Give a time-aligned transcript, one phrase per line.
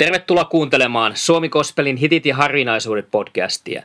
[0.00, 3.82] Tervetuloa kuuntelemaan Suomi Kospelin hitit ja harvinaisuudet podcastia.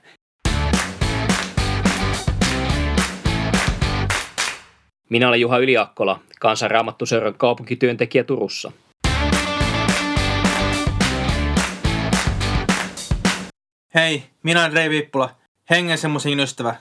[5.10, 8.72] Minä olen Juha Yliakkola, kansanraamattuseuran kaupunkityöntekijä Turussa.
[13.96, 15.36] Hei, minä olen Rei Viippula,
[15.70, 16.76] hengen semmoisen ystävä.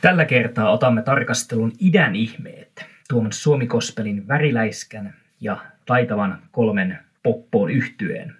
[0.00, 5.56] Tällä kertaa otamme tarkastelun idän ihmeet, tuon Suomikospelin väriläiskän ja
[5.86, 8.36] taitavan kolmen poppoon yhtyeen.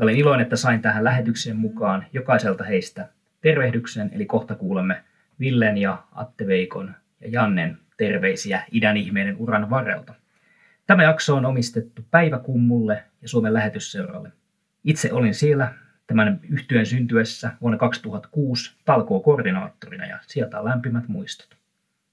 [0.00, 3.08] Olen iloinen, että sain tähän lähetykseen mukaan jokaiselta heistä
[3.40, 5.04] tervehdyksen, eli kohta kuulemme
[5.40, 10.14] Villen ja Atte Veikon ja Jannen terveisiä idän ihmeiden uran varrelta.
[10.86, 14.32] Tämä jakso on omistettu Päiväkummulle ja Suomen lähetysseuralle.
[14.84, 15.74] Itse olin siellä
[16.06, 21.56] tämän yhtyeen syntyessä vuonna 2006 talkoo-koordinaattorina ja sieltä on lämpimät muistot.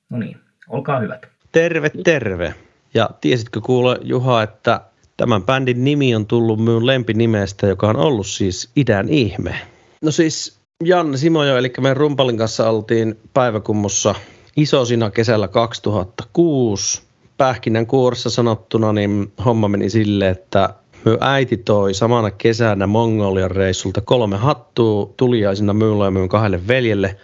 [0.10, 1.28] No niin, olkaa hyvät.
[1.54, 2.56] Terve, terve.
[2.94, 4.82] Ja tiesitkö kuule Juha, että
[5.18, 9.56] tämän bändin nimi on tullut minun lempinimestä, joka on ollut siis Idän ihme.
[10.02, 14.16] No siis Janne Simojo, eli meidän rumpalin kanssa oltiin päiväkummussa
[14.58, 17.02] isosina kesällä 2006.
[17.38, 20.70] Pähkinän kuoressa sanottuna, niin homma meni silleen, että
[21.06, 27.16] Myö äiti toi samana kesänä Mongolian reissulta kolme hattua tuliaisina minulle ja minun kahdelle veljelle.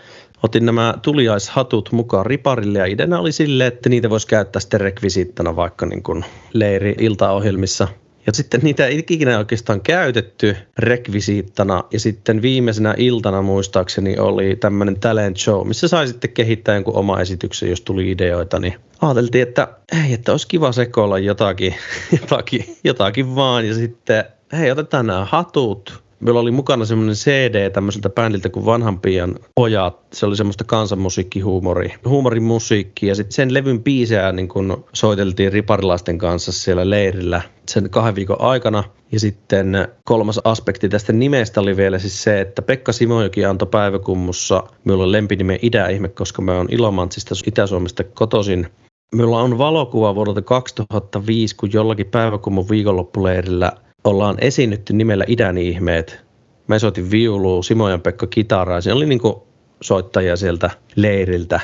[0.44, 5.56] Otin nämä tuliaishatut mukaan riparille ja ideana oli sille, että niitä voisi käyttää sitten rekvisiittana
[5.56, 7.88] vaikka niin kuin leiri-iltaohjelmissa–
[8.30, 11.84] ja sitten niitä ei ikinä oikeastaan käytetty rekvisiittana.
[11.92, 17.20] Ja sitten viimeisenä iltana muistaakseni oli tämmöinen talent show, missä sai sitten kehittää jonkun oma
[17.20, 18.60] esityksen, jos tuli ideoita.
[18.60, 21.76] Niin ajateltiin, että hei, että olisi kiva sekoilla jotakin,
[22.22, 23.68] jotakin, jotakin vaan.
[23.68, 24.24] Ja sitten
[24.54, 30.00] hei, otetaan nämä hatut, Meillä oli mukana semmoinen CD tämmöiseltä bändiltä kuin Vanhan pian pojat.
[30.14, 36.52] Se oli semmoista kansanmusiikkihuumori, huumorimusiikki ja sitten sen levyn biisejä niin kun soiteltiin riparilaisten kanssa
[36.52, 38.84] siellä leirillä sen kahden viikon aikana.
[39.12, 44.64] Ja sitten kolmas aspekti tästä nimestä oli vielä siis se, että Pekka Simojoki antoi päiväkummussa
[44.84, 48.68] minulle lempinime Idä-ihme, koska mä oon Ilomantsista Itä-Suomesta kotoisin.
[49.16, 53.72] Meillä on valokuva vuodelta 2005, kun jollakin päiväkummun viikonloppuleirillä–
[54.04, 56.22] ollaan esiinnytty nimellä Idän ihmeet.
[56.68, 58.82] Mä soitin viulua, Simojan Pekka kitaraa.
[58.82, 59.48] Se oli niinku
[59.82, 61.60] soittajia sieltä leiriltä.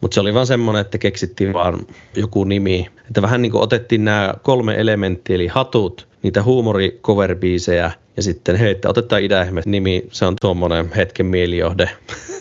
[0.00, 2.88] Mutta se oli vaan semmoinen, että keksittiin vaan joku nimi.
[3.06, 7.00] Että vähän niin kuin otettiin nämä kolme elementtiä, eli hatut, niitä huumori
[8.16, 11.90] ja sitten hei, että otetaan idäihme nimi, se on tuommoinen hetken mielijohde.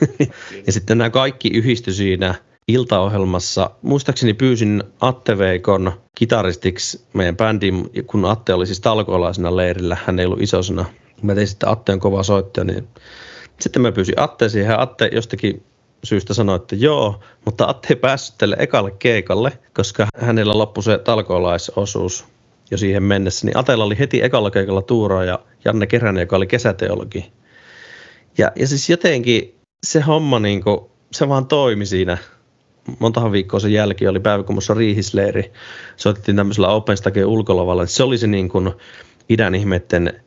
[0.68, 2.36] ja sitten nämä kaikki yhdistyi siinä
[2.74, 3.70] iltaohjelmassa.
[3.82, 10.26] Muistaakseni pyysin Atte Veikon kitaristiksi meidän bändiin, kun Atte oli siis talkoolaisena leirillä, hän ei
[10.26, 10.86] ollut isosena.
[11.22, 12.88] Mä tein sitten Atteen kova soittaja, niin
[13.60, 14.80] sitten mä pyysin Atte siihen.
[14.80, 15.64] Atte jostakin
[16.04, 20.98] syystä sanoi, että joo, mutta Atte ei päässyt tälle ekalle keikalle, koska hänellä loppui se
[20.98, 22.26] talkoolaisosuus
[22.72, 23.46] jo siihen mennessä.
[23.46, 27.32] Niin Atella oli heti ekalla keikalla tuuraa ja Janne Keränen, joka oli kesäteologi.
[28.38, 29.56] Ja, ja siis jotenkin
[29.86, 30.80] se homma niin kuin,
[31.12, 32.18] se vaan toimi siinä
[33.00, 35.52] montahan viikkoa sen jälkeen oli päiväkummussa riihisleiri.
[35.98, 37.86] Soitettiin tämmöisellä OpenStagen ulkolavalla.
[37.86, 38.72] Se oli se niin kuin
[39.30, 40.22] idän ihmeiden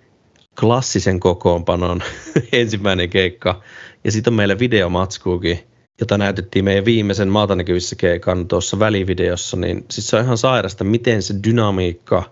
[0.60, 2.02] klassisen kokoonpanon
[2.52, 3.62] ensimmäinen keikka.
[4.04, 5.58] Ja sitten on meillä videomatskuukin,
[6.00, 9.56] jota näytettiin meidän viimeisen maatanäkyvissä keikan tuossa välivideossa.
[9.56, 12.22] Niin siis se on ihan sairasta, miten se dynamiikka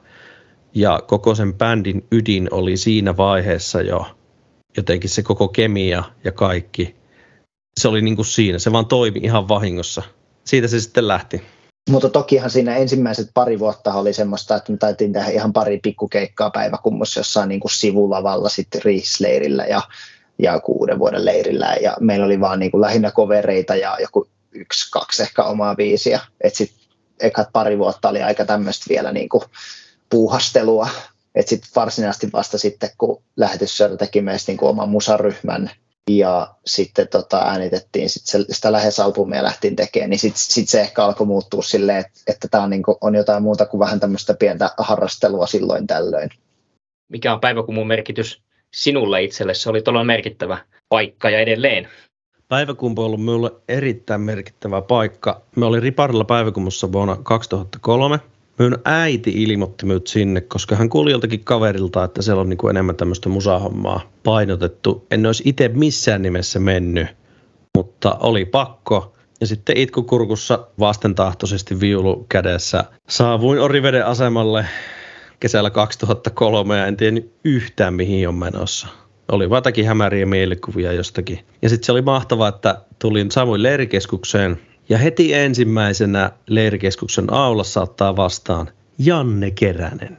[0.75, 4.07] ja koko sen bändin ydin oli siinä vaiheessa jo
[4.77, 6.95] jotenkin se koko kemia ja kaikki–
[7.81, 10.03] se oli niin kuin siinä, se vaan toimi ihan vahingossa.
[10.45, 11.43] Siitä se sitten lähti.
[11.91, 16.51] Mutta tokihan siinä ensimmäiset pari vuotta oli semmoista, että me taitiin tehdä ihan pari pikkukeikkaa
[16.51, 19.83] päiväkummussa jossain niin kuin sivulavalla sitten riisleirillä ja,
[20.39, 21.77] ja kuuden vuoden leirillä.
[21.81, 26.21] Ja meillä oli vaan niin kuin lähinnä kovereita ja joku yksi, kaksi ehkä omaa biisiä.
[26.41, 26.83] Että sitten
[27.21, 29.45] ekat pari vuotta oli aika tämmöistä vielä niin kuin
[30.11, 30.89] puuhastelua.
[31.35, 35.71] Että sitten varsinaisesti vasta sitten, kun lähetysseuра teki meistä niin kuin oman musaryhmän,
[36.11, 40.81] ja sitten tota, äänitettiin sit se, sitä lähes albumia lähtiin tekemään, niin sitten sit se
[40.81, 44.35] ehkä alkoi muuttua silleen, että, että tämä on, niinku, on jotain muuta kuin vähän tämmöistä
[44.35, 46.31] pientä harrastelua silloin tällöin.
[47.09, 48.43] Mikä on päiväkumun merkitys
[48.75, 49.55] sinulle itselle?
[49.55, 50.59] Se oli todella merkittävä
[50.89, 51.89] paikka ja edelleen.
[52.49, 55.43] Päiväkumpu on ollut minulle erittäin merkittävä paikka.
[55.57, 58.21] Me olin Riparilla päiväkumussa vuonna 2003
[58.59, 62.71] Minun äiti ilmoitti minut sinne, koska hän kuuli joltakin kaverilta, että siellä on niin kuin
[62.71, 65.07] enemmän tämmöistä musahommaa painotettu.
[65.11, 67.07] En olisi itse missään nimessä mennyt,
[67.77, 69.15] mutta oli pakko.
[69.41, 74.67] Ja sitten itkukurkussa vastentahtoisesti viulu kädessä saavuin Oriveden asemalle
[75.41, 78.89] kesällä 2003 ja en tiennyt yhtään mihin on menossa.
[79.33, 81.39] Oli jotakin hämäriä mielikuvia jostakin.
[81.63, 84.59] Ja sitten se oli mahtavaa, että tulin Samuin leirikeskukseen–
[84.89, 88.69] ja heti ensimmäisenä leirikeskuksen aulassa ottaa vastaan
[88.99, 90.17] Janne Keränen,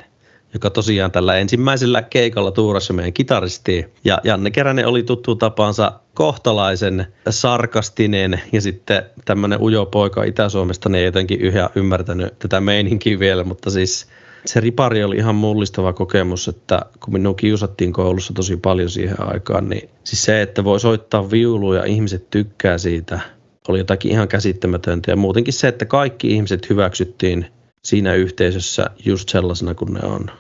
[0.53, 3.85] joka tosiaan tällä ensimmäisellä keikalla tuurassa meidän kitaristi.
[4.03, 10.99] Ja Janne Keränen oli tuttu tapansa kohtalaisen sarkastinen ja sitten tämmöinen ujo poika Itä-Suomesta, niin
[10.99, 14.07] ei jotenkin yhä ymmärtänyt tätä meininkiä vielä, mutta siis
[14.45, 19.69] se ripari oli ihan mullistava kokemus, että kun minua kiusattiin koulussa tosi paljon siihen aikaan,
[19.69, 23.19] niin siis se, että voi soittaa viulua ja ihmiset tykkää siitä,
[23.67, 25.11] oli jotakin ihan käsittämätöntä.
[25.11, 27.45] Ja muutenkin se, että kaikki ihmiset hyväksyttiin
[27.83, 30.31] siinä yhteisössä just sellaisena kuin ne on.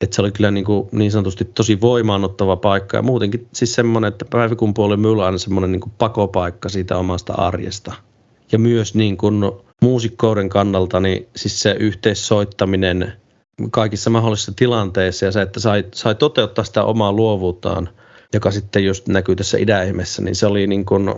[0.00, 4.08] Että se oli kyllä niin, kuin niin sanotusti tosi voimaanottava paikka ja muutenkin siis semmoinen,
[4.08, 7.92] että päiväkumpu oli minulla aina semmoinen niin pakopaikka siitä omasta arjesta.
[8.52, 9.42] Ja myös niin kuin
[9.82, 13.12] muusikkouden kannalta, niin siis se yhteissoittaminen
[13.70, 17.88] kaikissa mahdollisissa tilanteissa ja se, että sai, sai toteuttaa sitä omaa luovuuttaan,
[18.34, 21.14] joka sitten just näkyy tässä idäihmessä, niin se oli niin kuin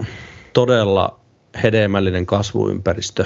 [0.53, 1.19] todella
[1.62, 3.25] hedelmällinen kasvuympäristö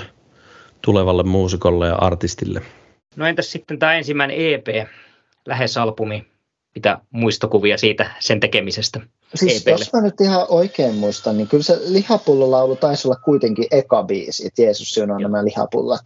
[0.82, 2.62] tulevalle muusikolle ja artistille.
[3.16, 4.66] No entäs sitten tämä ensimmäinen EP,
[5.46, 6.26] lähes albumi,
[6.74, 9.00] mitä muistokuvia siitä sen tekemisestä?
[9.34, 9.80] Siis EPlle?
[9.80, 14.46] jos mä nyt ihan oikein muistan, niin kyllä se lihapullolaulu taisi olla kuitenkin eka biisi,
[14.46, 16.04] että Jeesus on nämä lihapullat.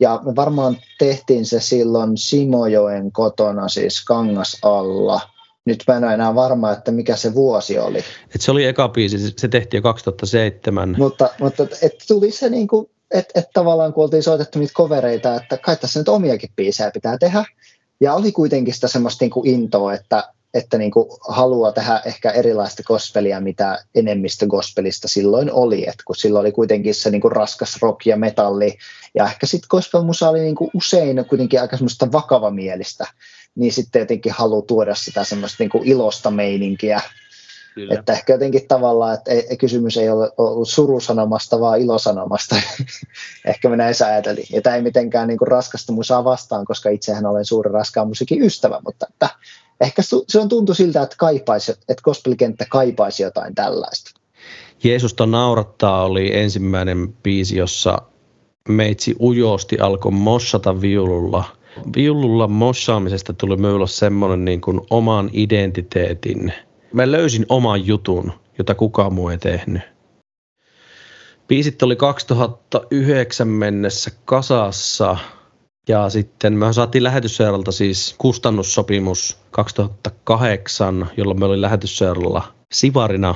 [0.00, 5.20] Ja me varmaan tehtiin se silloin Simojoen kotona, siis Kangas alla.
[5.68, 7.98] Nyt mä en ole enää varma, että mikä se vuosi oli.
[8.34, 10.94] Et se oli eka biisi, se tehtiin jo 2007.
[10.98, 15.34] Mutta, mutta et tuli se niin kuin, että et tavallaan kun oltiin soitettu niitä kovereita,
[15.34, 17.44] että kai tässä nyt omiakin biisejä pitää tehdä.
[18.00, 22.30] Ja oli kuitenkin sitä semmoista niin kuin intoa, että, että niin kuin haluaa tehdä ehkä
[22.30, 25.88] erilaista gospelia, mitä enemmistö gospelista silloin oli.
[25.88, 28.78] Et kun silloin oli kuitenkin se niin kuin raskas rock ja metalli,
[29.14, 33.06] ja ehkä sitten gospelmusa oli niin kuin usein kuitenkin aika semmoista vakavamielistä,
[33.58, 37.00] niin sitten jotenkin haluaa tuoda sitä semmoista niin kuin ilosta meininkiä.
[37.74, 37.94] Kyllä.
[37.94, 42.56] Että ehkä jotenkin tavallaan, että ei, kysymys ei ole ollut surusanomasta, vaan ilosanomasta.
[43.46, 44.46] ehkä me näin ajatelin.
[44.52, 48.42] Ja tämä ei mitenkään niin kuin raskasta musaa vastaan, koska itsehän olen suuri raskaan musiikin
[48.42, 49.28] ystävä, mutta että
[49.80, 54.10] ehkä se on tuntu siltä, että, kaipaisi, että gospelkenttä kaipaisi jotain tällaista.
[54.84, 57.98] Jeesusta naurattaa oli ensimmäinen biisi, jossa
[58.68, 61.57] meitsi ujosti alkoi mossata viululla.
[61.96, 66.52] Viululla mossaamisesta tuli minulle semmoinen niin kuin oman identiteetin.
[66.92, 69.82] Mä löysin oman jutun, jota kukaan muu ei tehnyt.
[71.48, 75.16] Biisit oli 2009 mennessä kasassa
[75.88, 82.42] ja sitten me saatiin lähetysseuralta siis kustannussopimus 2008, jolloin me oli lähetysseuralla
[82.72, 83.34] Sivarina.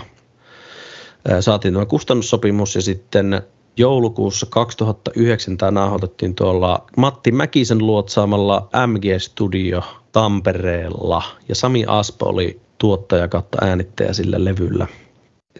[1.41, 3.43] Saatiin tämä kustannussopimus ja sitten
[3.77, 9.83] joulukuussa 2009 tämä nauhoitettiin tuolla Matti Mäkisen luotsaamalla MG Studio
[10.13, 14.87] Tampereella ja Sami Aspo oli tuottaja kautta äänittäjä sillä levyllä.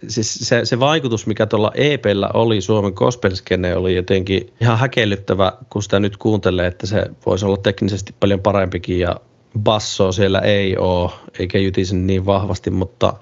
[0.07, 5.83] Siis se, se vaikutus, mikä tuolla EPllä oli Suomen gospelskene, oli jotenkin ihan häkellyttävä, kun
[5.83, 9.15] sitä nyt kuuntelee, että se voisi olla teknisesti paljon parempikin ja
[9.59, 13.13] bassoa siellä ei ole, eikä jytisen niin vahvasti, mutta,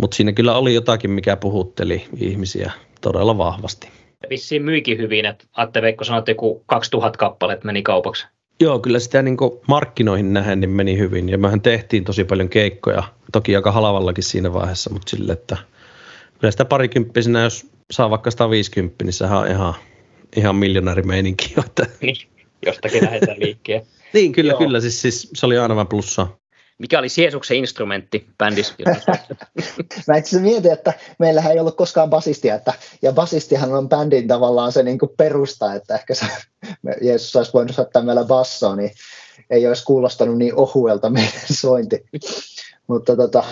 [0.00, 5.82] mutta siinä kyllä oli jotakin, mikä puhutteli ihmisiä todella vahvasti vissiin myikin hyvin, että Atte
[5.82, 8.26] Veikko sanoi, että joku 2000 kappaleet meni kaupaksi.
[8.60, 9.36] Joo, kyllä sitä niin
[9.68, 11.28] markkinoihin nähden niin meni hyvin.
[11.28, 13.02] Ja mehän tehtiin tosi paljon keikkoja,
[13.32, 15.56] toki aika halavallakin siinä vaiheessa, mutta sille, että
[16.38, 19.74] kyllä sitä parikymppisenä, jos saa vaikka 150, niin sehän on ihan,
[20.36, 21.54] ihan miljonäärimeininki.
[21.66, 21.86] Että...
[22.00, 22.16] Niin,
[22.66, 23.86] jostakin lähdetään liikkeelle.
[24.14, 24.58] niin, kyllä, Joo.
[24.58, 24.80] kyllä.
[24.80, 26.36] Siis, siis, se oli aina vain plussaa.
[26.78, 28.74] Mikä oli Jeesuksen instrumentti bändissä?
[30.08, 34.72] Mä itse mietin, että meillähän ei ollut koskaan basistia, että, ja basistihan on bändin tavallaan
[34.72, 36.26] se niin kuin perusta, että ehkä se,
[37.02, 38.90] Jeesus olisi voinut soittaa meillä bassoa, niin
[39.50, 42.04] ei olisi kuulostanut niin ohuelta meidän sointi.
[42.86, 43.44] Mutta tota,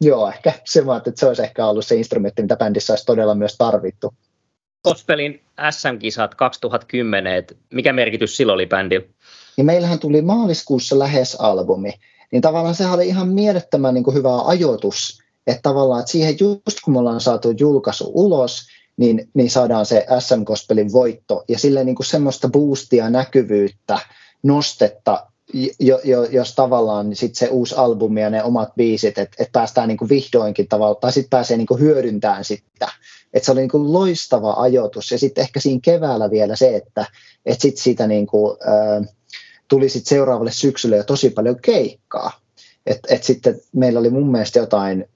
[0.00, 3.56] joo, ehkä se että se olisi ehkä ollut se instrumentti, mitä bändissä olisi todella myös
[3.58, 4.14] tarvittu.
[4.84, 9.06] Gospelin SM-kisat 2010, että mikä merkitys silloin oli bändillä?
[9.56, 11.92] Niin meillähän tuli maaliskuussa lähes albumi,
[12.32, 16.80] niin tavallaan se oli ihan mielettömän niin kuin hyvä ajoitus, että tavallaan että siihen just
[16.84, 18.62] kun me ollaan saatu julkaisu ulos,
[18.96, 23.98] niin, niin saadaan se SM Gospelin voitto ja sille niin kuin semmoista boostia, näkyvyyttä,
[24.42, 25.26] nostetta,
[25.80, 29.52] jo, jo, jos tavallaan niin sit se uusi albumi ja ne omat biisit, että et
[29.52, 32.88] päästään niin kuin vihdoinkin tavallaan, tai sitten pääsee niin kuin hyödyntämään sitä.
[33.34, 35.10] Että se oli niin kuin loistava ajoitus.
[35.10, 37.06] Ja sitten ehkä siinä keväällä vielä se, että
[37.46, 39.08] et sitten siitä niin kuin, äh,
[39.68, 42.40] tuli sitten seuraavalle syksylle jo tosi paljon keikkaa.
[42.86, 45.08] Et, et sitten meillä oli mun mielestä jotain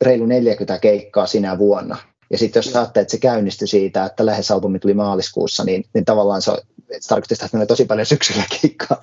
[0.00, 1.96] reilu 40 keikkaa sinä vuonna.
[2.30, 6.04] Ja sitten jos saatte, että se käynnistyi siitä, että lähes albumi tuli maaliskuussa, niin, niin
[6.04, 6.52] tavallaan se,
[7.00, 9.02] se tarkoitti sitä, että meillä oli tosi paljon syksyllä keikkaa.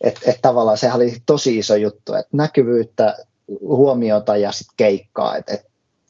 [0.00, 3.16] Että et tavallaan se oli tosi iso juttu, että näkyvyyttä,
[3.60, 5.36] huomiota ja sitten keikkaa.
[5.36, 5.66] Et, et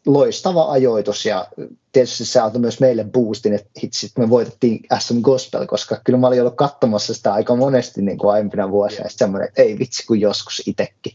[0.07, 1.47] loistava ajoitus ja
[1.95, 6.27] tietysti se antoi myös meille boostin, että hitsi, me voitettiin SM Gospel, koska kyllä mä
[6.27, 10.07] olin ollut katsomassa sitä aika monesti niin kuin aiempina vuosina, ja semmoinen, että ei vitsi
[10.07, 11.13] kuin joskus itsekin.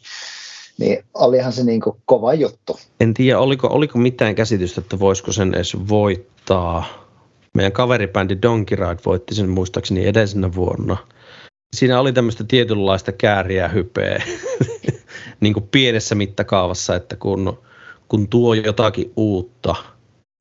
[0.78, 2.80] Niin olihan se niin kuin kova juttu.
[3.00, 6.86] En tiedä, oliko, oliko mitään käsitystä, että voisiko sen edes voittaa.
[7.56, 10.98] Meidän kaveribändi Donkey Ride voitti sen muistaakseni edellisenä vuonna.
[11.76, 14.24] Siinä oli tämmöistä tietynlaista kääriä hypeä
[15.42, 17.60] niin kuin pienessä mittakaavassa, että kun,
[18.08, 19.76] kun tuo jotakin uutta–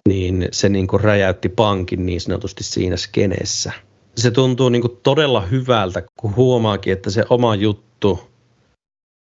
[0.08, 3.72] niin se niin kuin räjäytti pankin niin sanotusti siinä skeneessä.
[4.16, 8.20] Se tuntuu niin kuin todella hyvältä, kun huomaakin, että se oma juttu,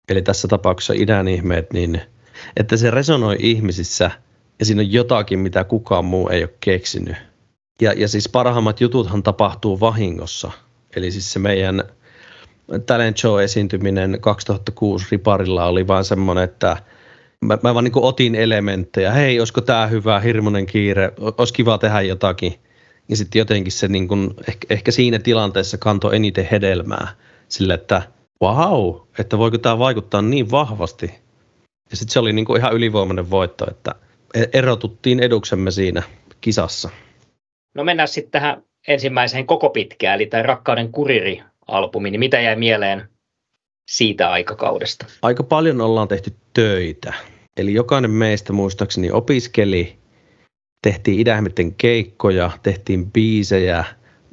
[0.08, 2.00] eli tässä tapauksessa idän ihmeet, niin
[2.56, 4.10] että se resonoi ihmisissä
[4.58, 7.16] ja siinä on jotakin, mitä kukaan muu ei ole keksinyt.
[7.80, 10.50] Ja, ja siis parhaimmat jututhan tapahtuu vahingossa.
[10.96, 11.84] Eli siis se meidän
[12.86, 16.76] talent show esiintyminen 2006 Riparilla oli vain semmoinen, että–
[17.44, 19.12] mä, mä vaan niin otin elementtejä.
[19.12, 22.54] Hei, olisiko tämä hyvä, hirmuinen kiire, olisi kiva tehdä jotakin.
[23.08, 27.08] Ja sitten jotenkin se niin kuin, ehkä, ehkä siinä tilanteessa kantoi eniten hedelmää
[27.48, 28.02] sille, että
[28.42, 31.06] wow, että voiko tämä vaikuttaa niin vahvasti.
[31.90, 33.94] Ja sitten se oli niin kuin ihan ylivoimainen voitto, että
[34.34, 36.02] e-, erotuttiin eduksemme siinä
[36.40, 36.90] kisassa.
[37.74, 43.08] No mennään sitten tähän ensimmäiseen koko pitkään, eli tämä Rakkauden kuriri-albumi, niin mitä jäi mieleen
[43.90, 45.06] siitä aikakaudesta?
[45.22, 47.14] Aika paljon ollaan tehty töitä.
[47.56, 49.96] Eli jokainen meistä muistaakseni opiskeli,
[50.82, 53.84] tehtiin idähmitten keikkoja, tehtiin biisejä,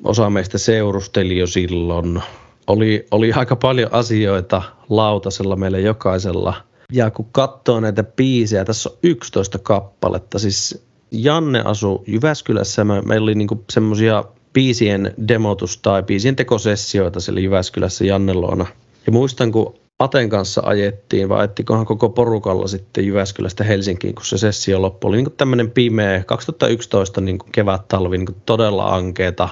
[0.04, 2.22] osa meistä seurusteli jo silloin.
[2.68, 6.54] Oli, oli aika paljon asioita lautasella meillä jokaisella.
[6.92, 10.40] Ja kun katsoo näitä biisejä, tässä on 11 kappaletta.
[10.40, 14.24] Siis Janne asui Jyväskylässä, me, meillä oli niinku semmoisia
[14.54, 18.66] biisien demotus- tai biisien tekosessioita siellä Jyväskylässä Janne luona.
[19.06, 24.38] Ja muistan, kun Aten kanssa ajettiin, vai ajettikohan koko porukalla sitten Jyväskylästä Helsinkiin, kun se
[24.38, 25.10] sessio loppui.
[25.10, 29.50] Oli niin tämmöinen pimeä 2011 niin kevät-talvi, niin todella ankeeta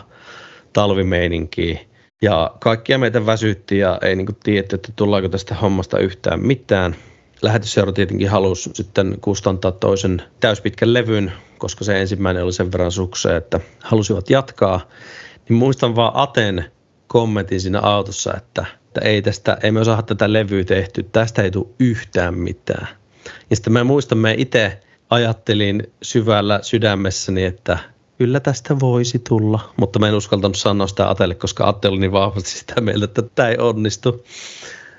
[0.74, 1.80] talvimeininkiä.
[2.22, 6.96] Ja kaikkia meitä väsytti ja ei niin tiedetty, että tullaanko tästä hommasta yhtään mitään.
[7.42, 13.36] Lähetysseura tietenkin halusi sitten kustantaa toisen täyspitkän levyn, koska se ensimmäinen oli sen verran sukseen,
[13.36, 14.82] että halusivat jatkaa.
[15.50, 16.66] Niin muistan vaan Aten
[17.10, 21.52] kommentin siinä autossa, että– että ei tästä, ei me osaa tätä levyä tehty, tästä ei
[21.52, 22.88] tule yhtään mitään.
[23.50, 27.80] Ja sitten mä muistan, mä itse ajattelin syvällä sydämessäni, että
[28.18, 32.12] kyllä tästä voisi tulla, mutta mä en uskaltanut sanoa sitä Atelle, koska Atte oli niin
[32.12, 34.12] vahvasti sitä mieltä, että tämä ei onnistu.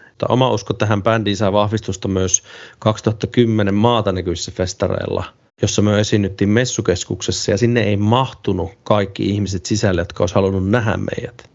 [0.09, 2.43] Mutta oma usko tähän bändiin saa vahvistusta myös
[2.79, 5.25] 2010 maata näkyissä festareilla,
[5.62, 10.97] jossa me esiinnyttiin messukeskuksessa ja sinne ei mahtunut kaikki ihmiset sisälle, jotka olisi halunnut nähdä
[10.97, 11.50] meidät.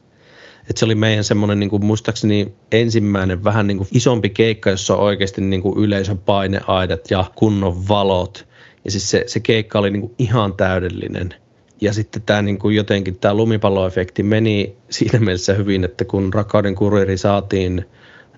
[0.70, 4.96] Et se oli meidän semmoinen niin kuin, muistaakseni ensimmäinen vähän niin kuin isompi keikka, jossa
[4.96, 8.48] on oikeasti niin kuin yleisön paineaidat ja kunnon valot.
[8.86, 11.34] Ja siis se, se keikka oli niin kuin ihan täydellinen.
[11.82, 16.76] Ja sitten tämä niin kuin jotenkin tämä lumipalloefekti meni siinä mielessä hyvin, että kun Rakkauden
[16.76, 17.86] kuriri saatiin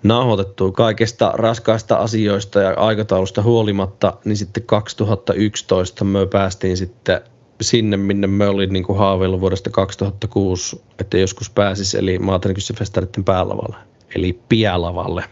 [0.04, 7.22] nauhoitettua kaikesta raskaista asioista ja aikataulusta huolimatta, niin sitten 2011 me päästiin sitten
[7.62, 13.76] sinne, minne me olin niin haaveillut vuodesta 2006, että joskus pääsisi, eli Maatankyssifestareiden päälavalle,
[14.16, 15.24] eli piälavalle.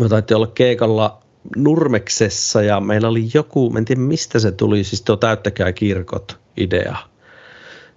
[0.00, 1.22] Me taittiin olla keikalla
[1.56, 6.96] Nurmeksessa ja meillä oli joku, en tiedä mistä se tuli, siis tuo Täyttäkää kirkot idea.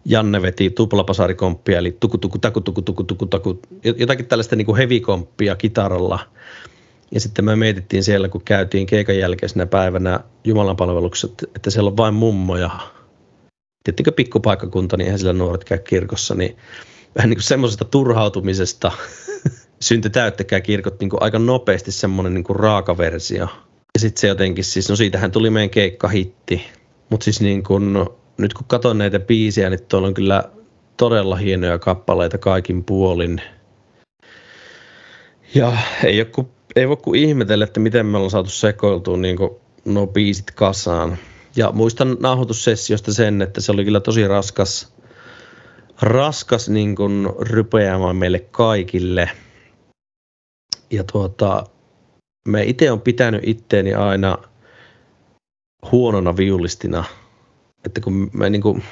[0.05, 3.59] Janne veti tuplapasarikomppia, eli tuku tuku taku tuku tuku tuku taku,
[3.97, 6.19] jotakin tällaista niin kuin hevikomppia kitaralla.
[7.11, 11.97] Ja sitten me mietittiin siellä, kun käytiin keikan jälkeisenä päivänä Jumalan palveluksessa, että siellä on
[11.97, 12.69] vain mummoja
[13.85, 16.57] tiettikö pikkupaikkakunta, niin eihän sillä nuoret käy kirkossa, niin
[17.15, 18.91] vähän niin kuin semmoisesta turhautumisesta
[19.79, 23.43] syntyi täyttäkää kirkot niin kuin aika nopeasti semmoinen niin kuin raaka versio.
[23.93, 26.61] Ja sitten se jotenkin siis, no siitähän tuli meidän keikkahitti.
[27.09, 27.93] Mutta siis niin kuin,
[28.37, 30.43] nyt kun katson näitä biisejä, niin tuolla on kyllä
[30.97, 33.41] todella hienoja kappaleita kaikin puolin.
[35.55, 39.37] Ja ei, ole ku, ei voi kuin ihmetellä, että miten me ollaan saatu sekoiltua niin
[39.85, 41.17] nuo biisit kasaan.
[41.55, 44.93] Ja muistan nauhoitussessiosta sen, että se oli kyllä tosi raskas,
[46.01, 47.27] raskas niin kuin
[48.13, 49.29] meille kaikille.
[50.91, 51.63] Ja tuota,
[52.47, 54.37] me itse on pitänyt itteeni aina
[55.91, 57.03] huonona viulistina.
[57.85, 58.83] Että kun me niin kuin,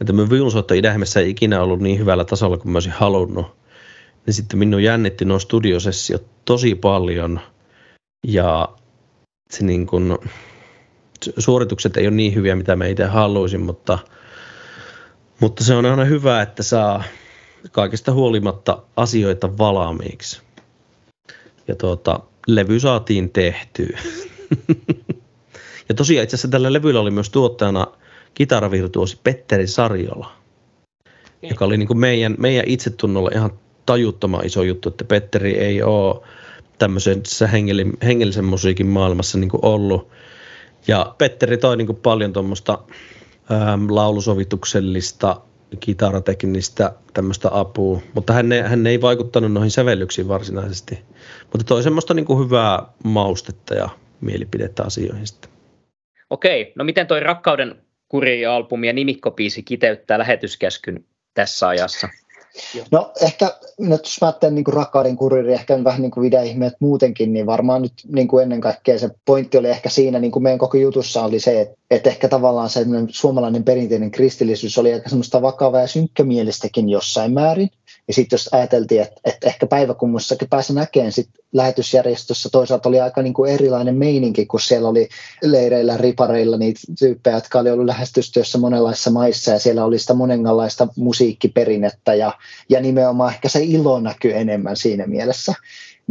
[0.00, 3.46] että me viulunsoitto idähmessä ei ikinä ollut niin hyvällä tasolla kuin mä olisin halunnut,
[4.26, 7.40] niin sitten minun jännitti nuo studiosessiot tosi paljon.
[8.26, 8.68] Ja
[9.50, 10.18] se niin kuin,
[11.38, 13.98] suoritukset ei ole niin hyviä, mitä me itse haluaisin, mutta,
[15.40, 17.02] mutta se on aina hyvä, että saa
[17.72, 20.40] kaikesta huolimatta asioita valmiiksi.
[21.68, 24.00] Ja tuota, levy saatiin tehtyä.
[25.88, 27.86] ja tosiaan itse asiassa tällä levyllä oli myös tuottajana
[28.34, 30.32] kitaravirtuosi Petteri Sarjola,
[31.42, 33.50] joka oli niin kuin meidän, meidän itsetunnolla ihan
[33.86, 36.22] tajuttoman iso juttu, että Petteri ei ole
[36.78, 37.48] tämmöisessä
[38.02, 40.08] hengellisen musiikin maailmassa niin kuin ollut.
[40.88, 42.78] Ja Petteri toi niin paljon tuommoista
[43.88, 45.40] laulusovituksellista,
[45.80, 50.98] kitarateknistä tämmöistä apua, mutta hän ei, hän ei vaikuttanut noihin sävellyksiin varsinaisesti.
[51.42, 53.88] Mutta toi semmoista niin hyvää maustetta ja
[54.20, 55.50] mielipidettä asioihin sitten.
[56.30, 62.08] Okei, no miten toi Rakkauden kuri-albumi ja nimikkopiisi kiteyttää lähetyskäskyn tässä ajassa?
[62.90, 67.32] No ehkä nyt jos mä ajattelen niin rakkauden kuriri, ehkä vähän niin kuin ihmeet muutenkin,
[67.32, 70.58] niin varmaan nyt niin kuin ennen kaikkea se pointti oli ehkä siinä, niin kuin meidän
[70.58, 75.42] koko jutussa oli se, että, että ehkä tavallaan se suomalainen perinteinen kristillisyys oli aika semmoista
[75.42, 77.70] vakavaa ja synkkämielistäkin jossain määrin.
[78.10, 83.22] Ja sitten jos ajateltiin, että, että ehkä päiväkummussakin pääsi näkemään sit lähetysjärjestössä toisaalta oli aika
[83.22, 85.08] niin kuin erilainen meininki, kun siellä oli
[85.42, 90.88] leireillä, ripareilla niitä tyyppejä, jotka oli ollut lähestystyössä monenlaisissa maissa ja siellä oli sitä monenlaista
[90.96, 92.32] musiikkiperinnettä ja,
[92.68, 95.54] ja nimenomaan ehkä se ilo näkyy enemmän siinä mielessä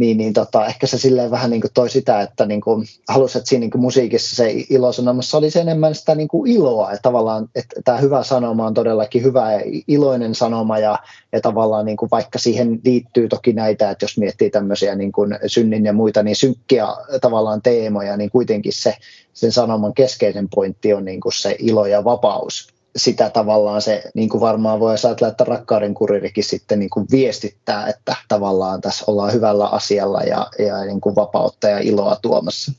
[0.00, 3.38] niin, niin tota, ehkä se silleen vähän niin kuin toi sitä, että niin kuin halusi,
[3.38, 7.48] että siinä niin kuin musiikissa se ilosanomassa olisi enemmän sitä niin kuin iloa, että tavallaan
[7.54, 10.98] että tämä hyvä sanoma on todellakin hyvä ja iloinen sanoma ja,
[11.32, 15.38] ja tavallaan niin kuin vaikka siihen liittyy toki näitä, että jos miettii tämmöisiä niin kuin
[15.46, 16.86] synnin ja muita, niin synkkiä
[17.20, 18.96] tavallaan teemoja, niin kuitenkin se
[19.32, 24.28] sen sanoman keskeisen pointti on niin kuin se ilo ja vapaus sitä tavallaan se, niin
[24.28, 29.32] kuin varmaan voi ajatella, että rakkauden kuririkin sitten niin kuin viestittää, että tavallaan tässä ollaan
[29.32, 32.72] hyvällä asialla ja, ja niin kuin vapautta ja iloa tuomassa.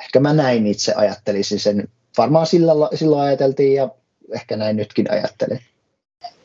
[0.00, 1.88] Ehkä mä näin itse ajattelisin sen.
[2.18, 3.88] Varmaan sillä, silloin ajateltiin ja
[4.34, 5.60] ehkä näin nytkin ajattelen.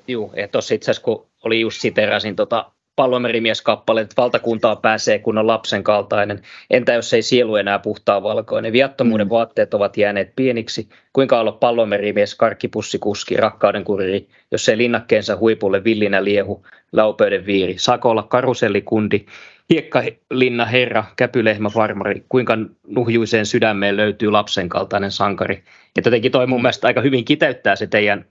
[0.07, 5.38] Joo, ja tuossa itse asiassa kun oli just siterasin tota pallomerimieskappaleen, että valtakuntaa pääsee, kun
[5.38, 6.42] on lapsen kaltainen.
[6.70, 8.74] Entä jos ei sielu enää puhtaa valkoinen?
[8.74, 9.32] Viattomuuden mm.
[9.32, 10.89] vaatteet ovat jääneet pieniksi.
[11.13, 17.75] Kuinka olla pallomerimies, karkkipussikuski, rakkauden kuriri, jos ei linnakkeensa huipulle villinä liehu, laupöiden viiri?
[17.77, 19.25] Saako olla karusellikundi,
[19.70, 22.57] hiekkalinna herra, käpylehmä farmari, kuinka
[22.88, 25.64] nuhjuiseen sydämeen löytyy lapsen kaltainen sankari.
[25.96, 28.25] Ja jotenkin toi mun mielestä aika hyvin kiteyttää se teidän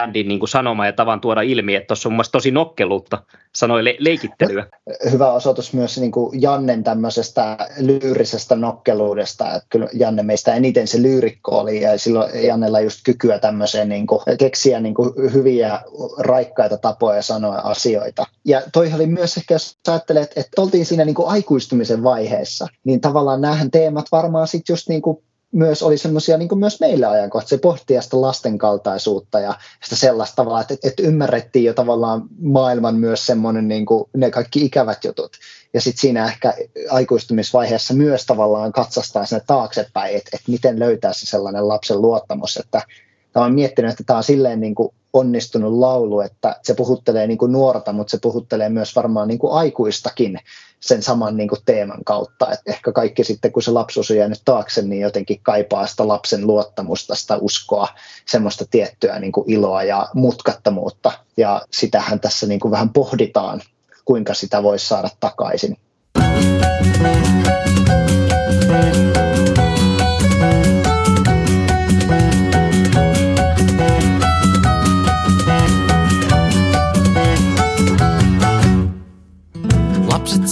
[0.00, 3.22] bändin niin kuin sanoma ja tavan tuoda ilmi, että tuossa on mun tosi nokkeluutta,
[3.54, 4.66] sanoi le- leikittelyä.
[5.10, 11.02] Hyvä osoitus myös niin kuin Jannen tämmöisestä lyyrisestä nokkeluudesta, että kyllä Janne meistä eniten se
[11.02, 15.80] lyyrikko oli ja silloin Jannella just kykyä tämmöiseen niin kuin, keksiä niin kuin hyviä
[16.18, 18.26] raikkaita tapoja sanoa asioita.
[18.44, 23.00] Ja toi oli myös ehkä, jos ajattelet, että oltiin siinä niin kuin aikuistumisen vaiheessa, niin
[23.00, 25.22] tavallaan näähän teemat varmaan sitten just niin kuin
[25.52, 30.36] myös oli semmoisia niin myös meille ajankohta, se pohtia sitä lasten kaltaisuutta ja sitä sellaista
[30.36, 35.32] tavalla, että, että ymmärrettiin jo tavallaan maailman myös semmoinen niin kuin ne kaikki ikävät jutut.
[35.74, 36.54] Ja sitten siinä ehkä
[36.90, 42.82] aikuistumisvaiheessa myös tavallaan katsastaa sinne taaksepäin, että, että miten löytää se sellainen lapsen luottamus, että
[43.34, 47.38] Mä olen miettinyt, että tämä on silleen niin kuin onnistunut laulu, että se puhuttelee niin
[47.38, 50.38] kuin nuorta, mutta se puhuttelee myös varmaan niin kuin aikuistakin
[50.82, 52.52] sen saman niin kuin teeman kautta.
[52.52, 56.46] Et ehkä kaikki sitten, kun se lapsuus on jäänyt taakse, niin jotenkin kaipaa sitä lapsen
[56.46, 57.88] luottamusta, sitä uskoa,
[58.26, 61.12] semmoista tiettyä niin kuin iloa ja mutkattomuutta.
[61.36, 63.62] Ja sitähän tässä niin kuin vähän pohditaan,
[64.04, 65.76] kuinka sitä voisi saada takaisin.
[66.18, 67.41] Lapset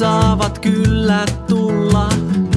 [0.01, 2.09] saavat kyllä tulla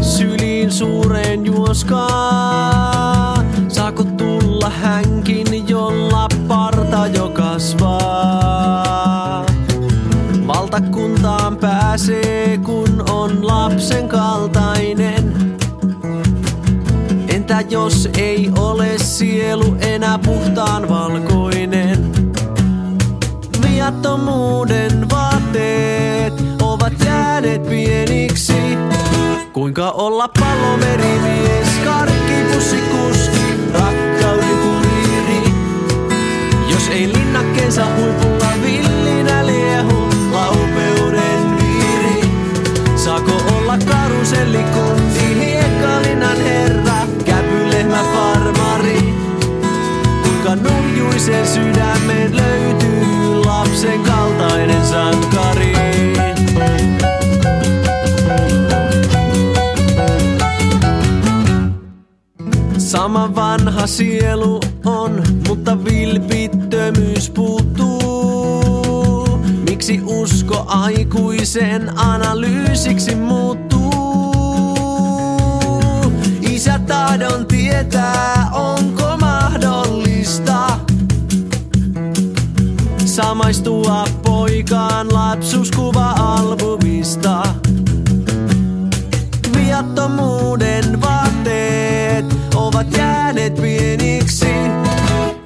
[0.02, 3.44] syliin suureen juoskaa.
[3.68, 8.66] Saako tulla hänkin, jolla parta jo kasvaa?
[10.48, 15.34] Valtakuntaan pääsee, kun on lapsen kaltainen.
[17.28, 21.73] Entä jos ei ole sielu enää puhtaan valkoinen?
[30.24, 31.68] Olla pallomerimies,
[32.92, 33.42] kuski,
[33.74, 35.54] rakkauden kuriiri.
[36.72, 42.30] Jos ei linnakkeensa huipulla villinä liehu, laupeuden viiri.
[42.96, 49.14] Saako olla karusellikundi, hiekkalinnan herra, käpylehmä farmari.
[50.24, 52.03] Kuinka nuijuisen sydämen
[63.14, 69.28] sama vanha sielu on, mutta vilpittömyys puuttuu.
[69.70, 74.34] Miksi usko aikuisen analyysiksi muuttuu?
[76.42, 80.80] Isä tahdon tietää, onko mahdollista
[83.06, 87.53] samaistua poikaan lapsuskuva-albumista.
[93.34, 94.54] Jääneet pieniksi.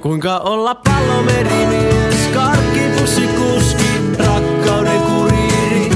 [0.00, 3.84] Kuinka olla pallomerimies, karkkipussikuski,
[4.18, 5.90] rakkauden kuriiri.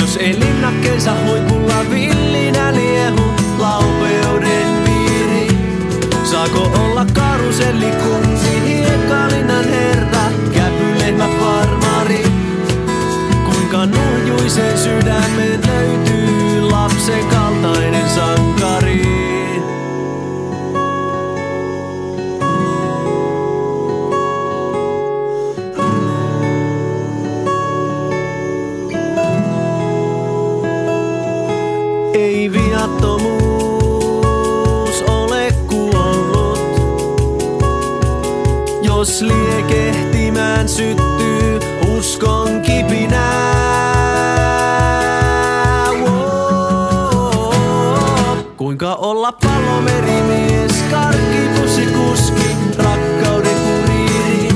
[0.00, 3.22] Jos ei linnakkeensa huipulla villinä liehu,
[3.58, 5.58] laupeuden piiri.
[6.24, 12.24] Saako olla karusellikunti, hiekkalinnan herra, käpylehmä farmari?
[13.44, 17.47] Kuinka nuhjuisen sydämen löytyy lapsen kaltainen
[40.68, 41.60] syttyy
[41.98, 43.48] uskon kipinää.
[48.56, 54.48] Kuinka olla palomerimies, karkkipussikuski, rakkauden kuriiri.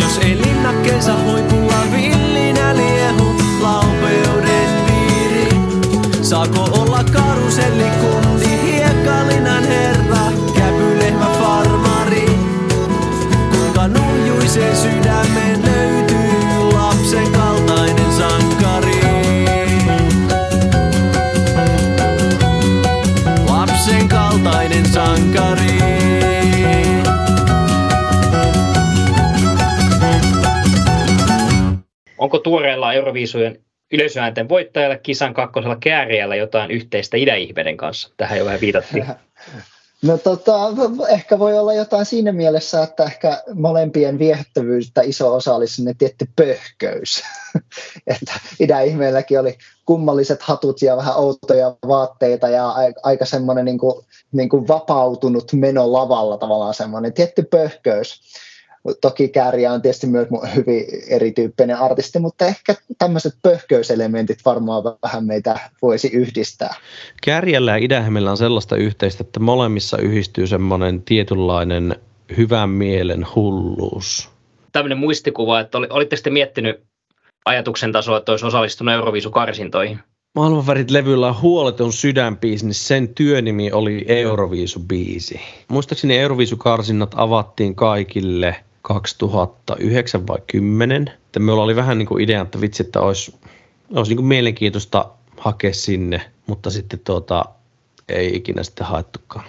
[0.00, 5.60] Jos ei linnakkeensa huipulla villinä liehu, laupeuden piiri.
[6.22, 6.61] Saako
[32.32, 38.10] Onko tuoreella Euroviisujen yleisöäänten voittajalla kisan kakkosella kääriällä jotain yhteistä idäihmeiden kanssa?
[38.16, 39.06] Tähän jo vähän viitattiin.
[40.02, 40.52] No tota,
[41.08, 46.28] ehkä voi olla jotain siinä mielessä, että ehkä molempien viehättävyyttä iso osa oli sinne tietty
[46.36, 47.22] pöhköys.
[48.14, 54.48] että idäihmeelläkin oli kummalliset hatut ja vähän outoja vaatteita ja aika semmoinen niin kuin, niin
[54.48, 58.20] kuin vapautunut meno lavalla tavallaan semmoinen tietty pöhköys.
[59.00, 65.60] Toki Kääriä on tietysti myös hyvin erityyppinen artisti, mutta ehkä tämmöiset pöhköyselementit varmaan vähän meitä
[65.82, 66.74] voisi yhdistää.
[67.22, 71.96] Kärjellä ja Idähemellä on sellaista yhteistä, että molemmissa yhdistyy semmoinen tietynlainen
[72.36, 74.30] hyvän mielen hulluus.
[74.72, 76.80] Tämmöinen muistikuva, että oli, olitte sitten miettinyt
[77.44, 79.98] ajatuksen tasoa, että olisi osallistunut Euroviisukarsintoihin?
[80.34, 85.40] Maailmanvärit levyllä on huoleton sydänbiisi, niin sen työnimi oli Euroviisubiisi.
[85.68, 91.08] Muistaakseni Euroviisukarsinnat avattiin kaikille 2009 vai 10.
[91.08, 93.34] Että meillä oli vähän niin kuin idea, että vitsi, että olisi,
[93.94, 97.44] olisi niin kuin mielenkiintoista hakea sinne, mutta sitten tuota,
[98.08, 99.44] ei ikinä sitten haettukaan.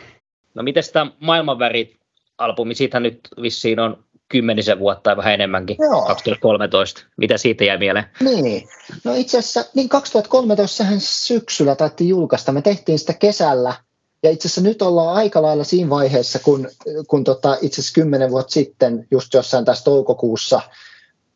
[0.53, 6.05] No miten tämä Maailmanvärit-albumi, siitä nyt vissiin on kymmenisen vuotta tai vähän enemmänkin, Joo.
[6.05, 7.03] 2013.
[7.17, 8.05] Mitä siitä jäi mieleen?
[8.19, 8.67] Niin,
[9.03, 12.51] no itse asiassa niin 2013 sehän syksyllä taidettiin julkaista.
[12.51, 13.73] Me tehtiin sitä kesällä
[14.23, 16.69] ja itse asiassa nyt ollaan aika lailla siinä vaiheessa, kun,
[17.07, 20.61] kun tota, itse asiassa kymmenen vuotta sitten, just jossain tässä toukokuussa,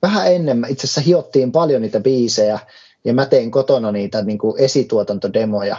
[0.01, 2.59] vähän enemmän, itse asiassa hiottiin paljon niitä biisejä
[3.05, 5.77] ja mä tein kotona niitä niin kuin esituotantodemoja.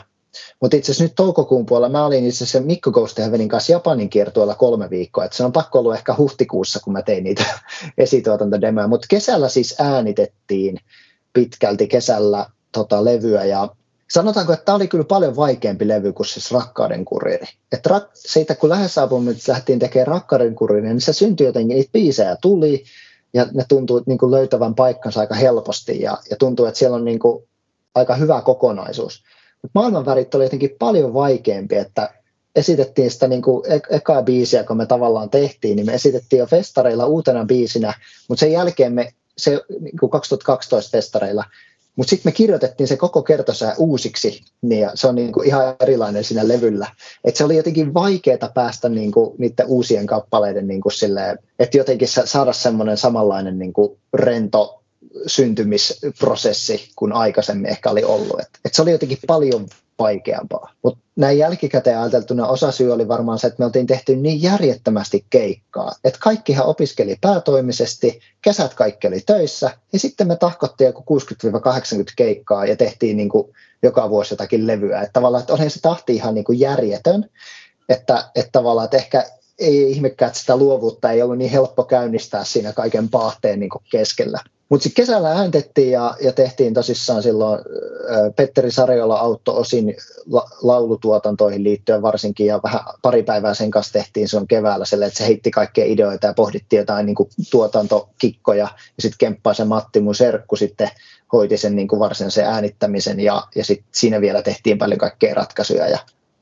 [0.60, 3.18] Mutta itse asiassa nyt toukokuun puolella mä olin itse asiassa Mikko Ghost
[3.48, 5.24] kanssa Japanin kiertueella kolme viikkoa.
[5.24, 7.44] Et se on pakko ollut ehkä huhtikuussa, kun mä tein niitä
[7.98, 8.88] esituotantodemoja.
[8.88, 10.78] Mutta kesällä siis äänitettiin
[11.32, 13.68] pitkälti kesällä tota, levyä ja
[14.10, 17.46] sanotaanko, että tämä oli kyllä paljon vaikeampi levy kuin siis Rakkauden kuriri.
[17.72, 21.92] Et rak, siitä kun lähes albumit lähdettiin tekemään Rakkauden kuriri, niin se syntyi jotenkin, niitä
[21.92, 22.84] biisejä tuli
[23.34, 27.04] ja ne tuntuu niin kuin löytävän paikkansa aika helposti ja, ja tuntuu, että siellä on
[27.04, 27.44] niin kuin
[27.94, 29.22] aika hyvä kokonaisuus.
[29.62, 32.10] Mutta maailmanvärit oli jotenkin paljon vaikeampi, että
[32.56, 36.46] esitettiin sitä niin kuin e- ekaa biisiä, kun me tavallaan tehtiin, niin me esitettiin jo
[36.46, 37.94] festareilla uutena biisinä,
[38.28, 41.44] mutta sen jälkeen me se niin kuin 2012 festareilla,
[41.98, 46.24] mutta sitten me kirjoitettiin se koko kertosää uusiksi, niin se on niin kuin ihan erilainen
[46.24, 46.86] siinä levyllä.
[47.24, 52.08] Et se oli jotenkin vaikeaa päästä niin kuin niiden uusien kappaleiden, niin silleen, että jotenkin
[52.08, 54.82] sa- saada semmoinen samanlainen niin kuin rento
[55.26, 58.40] syntymisprosessi kuin aikaisemmin ehkä oli ollut.
[58.40, 59.66] Et, et se oli jotenkin paljon
[59.98, 60.72] vaikeampaa.
[60.82, 65.26] Mutta näin jälkikäteen ajateltuna osa syy oli varmaan se, että me oltiin tehty niin järjettömästi
[65.30, 71.24] keikkaa, että kaikkihan opiskeli päätoimisesti, kesät kaikki oli töissä, ja sitten me tahkottiin joku 60-80
[72.16, 75.00] keikkaa ja tehtiin niin kuin joka vuosi jotakin levyä.
[75.00, 77.30] Että tavallaan, että olihan se tahti ihan niin kuin järjetön,
[77.88, 79.24] että, että tavallaan, että ehkä
[79.58, 84.38] ei ihmekään, että sitä luovuutta ei ollut niin helppo käynnistää siinä kaiken paahteen niin keskellä.
[84.68, 87.60] Mutta sitten kesällä ääntettiin ja, ja tehtiin tosissaan silloin,
[88.08, 89.96] ää, Petteri Sarjola auttoi osin
[90.30, 95.18] la, laulutuotantoihin liittyen varsinkin ja vähän pari päivää sen kanssa tehtiin silloin keväällä sille, että
[95.18, 100.14] se heitti kaikkia ideoita ja pohdittiin jotain niin kuin tuotantokikkoja ja sitten Kemppaisen Matti mun
[100.14, 100.90] serkku sitten
[101.32, 105.88] hoiti sen niin kuin varsinaisen äänittämisen ja, ja sitten siinä vielä tehtiin paljon kaikkea ratkaisuja
[105.88, 105.98] ja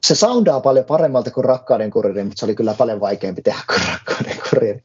[0.06, 3.80] se soundaa paljon paremmalta kuin Rakkauden kuriri, mutta se oli kyllä paljon vaikeampi tehdä kuin
[3.88, 4.84] Rakkauden kuriri.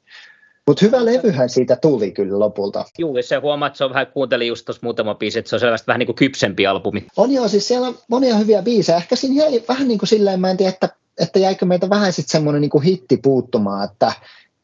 [0.67, 2.85] Mutta hyvä levyhän siitä tuli kyllä lopulta.
[2.97, 5.59] Juu, se huomaa, että se on vähän, kuuntelin just tuossa muutama biisi, että se on
[5.59, 7.05] sellaista vähän niin kuin kypsempi albumi.
[7.17, 8.97] On joo, siis siellä on monia hyviä biisejä.
[8.97, 12.13] Ehkä siinä jäi vähän niin kuin silleen, mä en tiedä, että, että jäikö meitä vähän
[12.13, 14.11] sitten semmoinen niin kuin hitti puuttumaan, että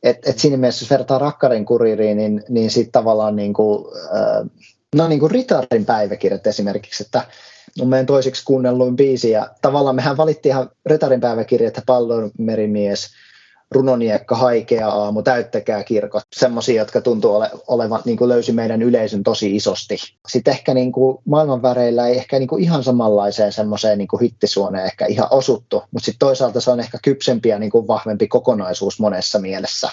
[0.04, 4.50] et, et siinä mielessä, jos vertaa Rakkarin kuririin, niin, niin sitten tavallaan niin kuin, äh,
[4.96, 7.22] no niin kuin Ritarin päiväkirjat esimerkiksi, että
[7.82, 13.08] on meidän toiseksi kuunnelluin biisi ja tavallaan mehän valittiin ihan Ritarin päiväkirjat ja Pallon merimies–
[13.72, 19.24] runoniekka, haikea aamu, täyttäkää kirkot, semmoisia, jotka tuntuu ole, olevan, niin kuin löysi meidän yleisön
[19.24, 19.98] tosi isosti.
[20.28, 24.22] Sitten ehkä niin kuin maailman väreillä ei ehkä niin kuin ihan samanlaiseen semmoiseen niin kuin
[24.22, 28.28] hittisuoneen ehkä ihan osuttu, mutta sitten toisaalta se on ehkä kypsempi ja niin kuin vahvempi
[28.28, 29.90] kokonaisuus monessa mielessä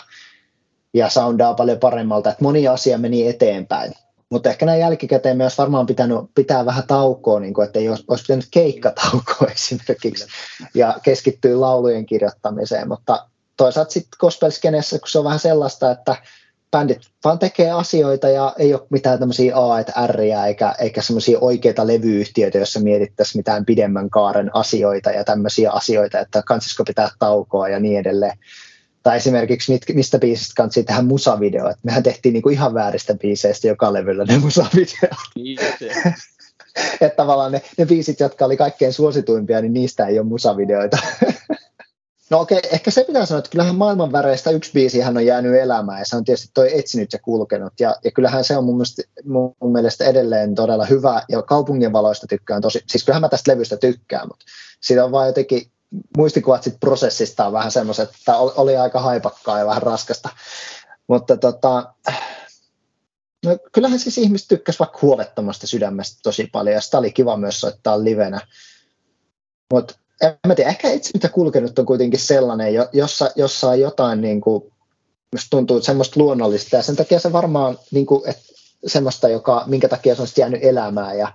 [0.94, 3.92] ja soundaa paljon paremmalta, että moni asia meni eteenpäin.
[4.30, 8.04] Mutta ehkä näin jälkikäteen olisi varmaan pitänyt pitää vähän taukoa, niin kuin, että ei olisi,
[8.08, 10.26] olisi pitänyt keikkataukoa esimerkiksi
[10.74, 13.26] ja keskittyä laulujen kirjoittamiseen, mutta
[13.56, 14.50] toisaalta sitten gospel
[14.90, 16.16] kun se on vähän sellaista, että
[16.70, 21.38] bändit vaan tekee asioita ja ei ole mitään tämmöisiä A että R eikä, eikä semmoisia
[21.40, 27.68] oikeita levyyhtiöitä, joissa mietittäisiin mitään pidemmän kaaren asioita ja tämmöisiä asioita, että kansisko pitää taukoa
[27.68, 28.38] ja niin edelleen.
[29.02, 31.68] Tai esimerkiksi mit, mistä biisistä kansi tehdä musavideo.
[31.68, 35.18] että mehän tehtiin niinku ihan vääristä biiseistä joka levyllä ne musavideot.
[37.00, 40.98] että tavallaan ne, ne biisit, jotka oli kaikkein suosituimpia, niin niistä ei ole musavideoita.
[42.30, 45.26] No okei, okay, ehkä se pitää sanoa, että kyllähän maailman väreistä yksi biisi hän on
[45.26, 48.64] jäänyt elämään ja se on tietysti toi etsinyt ja kulkenut ja, ja kyllähän se on
[48.64, 49.02] mun mielestä,
[49.60, 53.76] mun mielestä edelleen todella hyvä ja kaupungin valoista tykkään tosi, siis kyllähän mä tästä levystä
[53.76, 54.44] tykkään, mutta
[54.80, 55.70] siitä on vaan jotenkin
[56.16, 60.28] muistikuvat sit prosessista on vähän semmoiset, että oli aika haipakkaa ja vähän raskasta,
[61.08, 61.94] mutta tota,
[63.44, 67.60] no kyllähän siis ihmiset tykkäsivät vaikka huolettomasta sydämestä tosi paljon ja sitä oli kiva myös
[67.60, 68.40] soittaa livenä,
[69.72, 74.40] mutta en mä tiedä, ehkä etsintä kulkenut on kuitenkin sellainen, jossa, jossa on jotain niin
[74.40, 74.64] kuin,
[75.50, 76.76] tuntuu semmoista luonnollista.
[76.76, 78.42] Ja sen takia se varmaan niin kuin, että
[78.86, 81.18] semmoista, joka, minkä takia se on jäänyt elämään.
[81.18, 81.32] Ja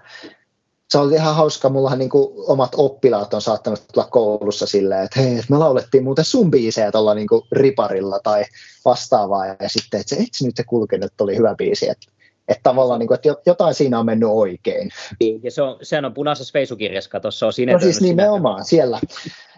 [0.89, 5.19] se oli ihan hauska, mullahan niin kuin omat oppilaat on saattanut tulla koulussa silleen, että
[5.19, 8.45] hei, me laulettiin muuten sun biisejä tuolla niin riparilla tai
[8.85, 9.45] vastaavaa.
[9.45, 12.11] Ja sitten, että se etsi nyt kulkenut oli hyvä biisi, että
[12.49, 14.89] että tavallaan, niin kuin, että jotain siinä on mennyt oikein.
[15.19, 17.73] Niin, ja se on, sehän on punaisessa Facebookirjassa, tuossa on siinä.
[17.73, 18.99] No siis nimenomaan, siellä.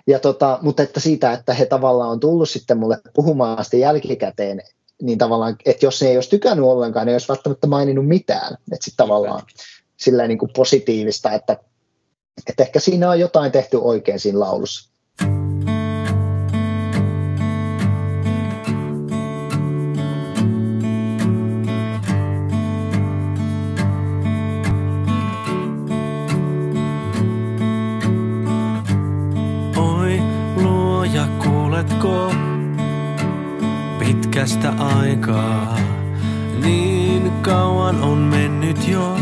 [0.07, 4.61] Ja tota, mutta että siitä, että he tavallaan on tullut sitten mulle puhumaan sitten jälkikäteen,
[5.01, 8.53] niin tavallaan, että jos ne ei olisi tykännyt ollenkaan, ne ei olisi välttämättä maininnut mitään.
[8.53, 9.41] Että sitten tavallaan
[9.97, 11.57] sillä niin kuin positiivista, että,
[12.49, 14.90] että ehkä siinä on jotain tehty oikein siinä laulussa.
[31.81, 32.33] Kuuletko
[33.99, 35.77] pitkästä aikaa?
[36.63, 39.17] Niin kauan on mennyt jo,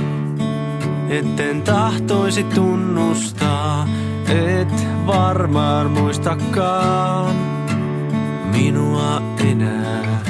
[1.10, 3.88] etten tahtoisi tunnustaa,
[4.28, 7.36] et varmaan muistakaan
[8.52, 10.22] minua enää.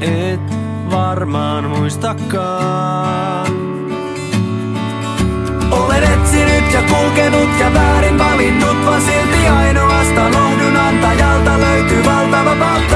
[0.00, 0.56] Et
[0.90, 3.46] varmaan muistakaan.
[5.70, 10.51] Olen etsinyt ja kulkenut ja väärin valinnut, vaan silti ainoasta lohdun antajalta
[12.60, 12.91] löytyy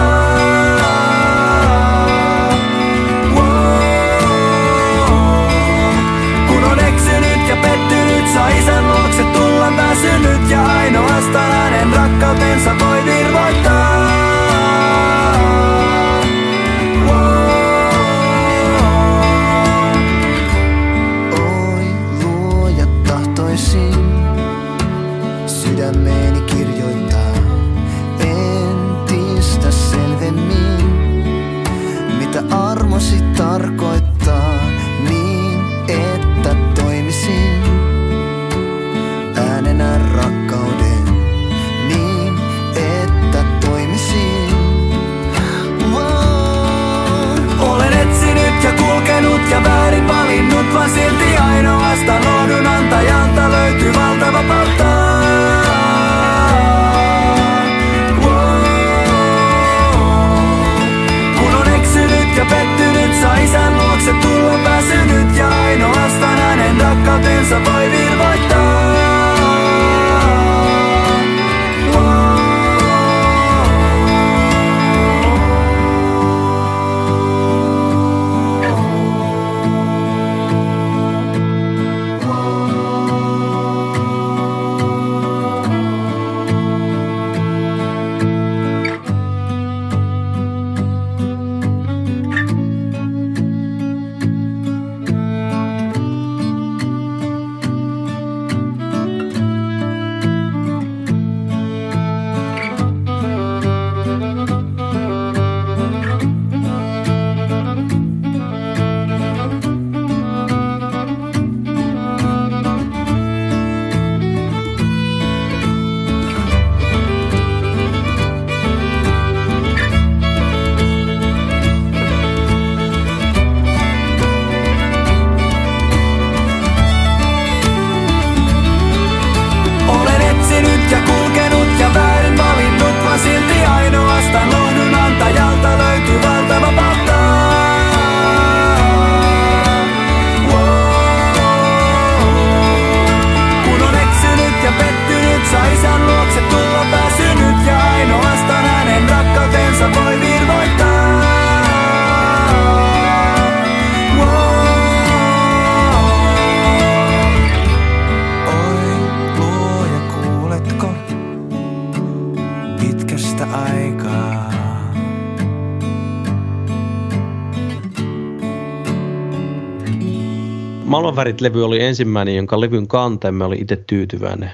[171.16, 174.50] Maailmanvärit-levy oli ensimmäinen, jonka levyn kanteen mä olin itse tyytyväinen.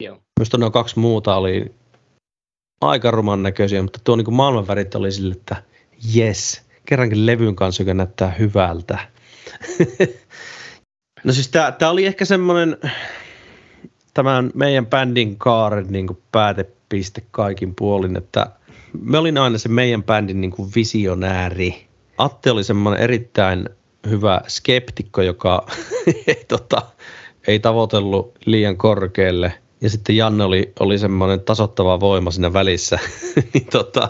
[0.00, 0.18] Joo.
[0.40, 1.74] Myös nuo kaksi muuta oli
[2.80, 5.62] aika ruman näköisiä, mutta tuo niin maailmanvärit oli sille, että
[6.16, 8.98] yes, kerrankin levyn kanssa, joka näyttää hyvältä.
[11.24, 12.76] no siis tää, oli ehkä semmoinen
[14.14, 18.46] tämän meidän bändin kaaren niin päätepiste kaikin puolin, että
[19.00, 21.86] me olin aina se meidän bändin niin visionääri.
[22.18, 23.68] Atte oli semmoinen erittäin
[24.10, 25.66] hyvä skeptikko, joka
[26.26, 26.82] ei, tota,
[27.46, 29.52] ei tavoitellut liian korkealle.
[29.80, 32.98] Ja sitten Janne oli, oli semmoinen tasottava voima siinä välissä.
[33.54, 34.08] niin tota,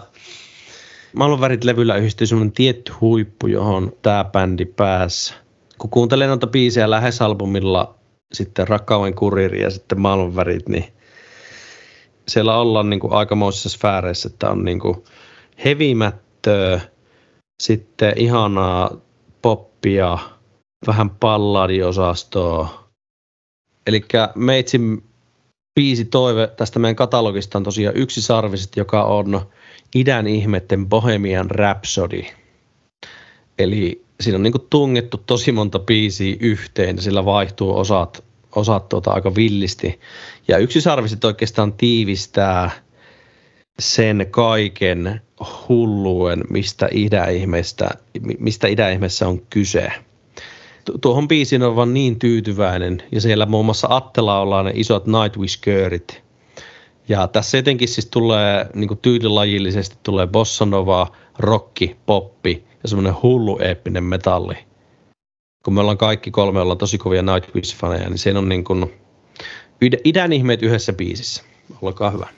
[1.12, 5.34] Maailmanvärit-levyllä yhdistyi semmoinen tietty huippu, johon tämä bändi pääsi.
[5.78, 7.94] Kun kuuntelee noita biisejä lähes albumilla,
[8.32, 10.84] sitten Rakkauden kuriri ja sitten Maailmanvärit, niin
[12.28, 15.04] siellä ollaan niin kuin aikamoisissa sfääreissä, että on niin kuin
[15.64, 16.80] hevimättöä,
[17.62, 18.96] sitten ihanaa
[19.84, 20.18] poppia,
[20.86, 22.88] vähän palladiosastoa.
[23.86, 25.04] Eli meitsin
[25.74, 29.40] biisi toive tästä meidän katalogista on tosiaan yksi sarviset, joka on
[29.94, 32.22] idän ihmetten Bohemian Rhapsody.
[33.58, 38.24] Eli siinä on niin tungettu tosi monta biisiä yhteen sillä vaihtuu osat,
[38.56, 40.00] osat tuota aika villisti.
[40.48, 42.70] Ja yksi sarviset oikeastaan tiivistää
[43.78, 45.20] sen kaiken
[45.68, 47.90] hulluuden, mistä idäihmeestä,
[48.38, 49.92] mistä idäihmeessä on kyse.
[51.00, 56.22] Tuohon biisiin on vaan niin tyytyväinen ja siellä muun muassa Attela ollaan ne isot Nightwish-köörit.
[57.08, 64.04] Ja tässä etenkin siis tulee niin tyylilajillisesti tulee bossanova, rocki, poppi ja semmoinen hullu eeppinen
[64.04, 64.54] metalli.
[65.64, 68.92] Kun me ollaan kaikki kolme ollaan tosi kovia Nightwish-faneja, niin siinä on niin kuin
[70.04, 71.42] idän ihmeet yhdessä biisissä.
[71.82, 72.28] Olkaa hyvä.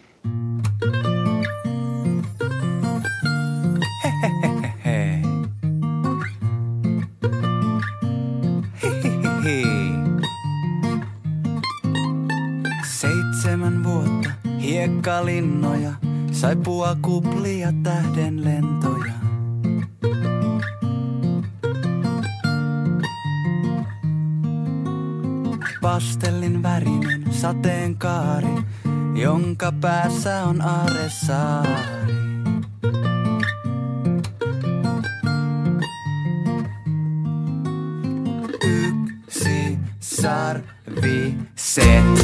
[14.87, 15.92] Hiekkalinnoja,
[16.33, 19.12] saipua kuplia tähden lentoja.
[25.83, 28.62] Pastellin värinen sateenkaari,
[29.14, 31.72] jonka päässä on aresaari.
[38.64, 42.15] Yksi sarvi set.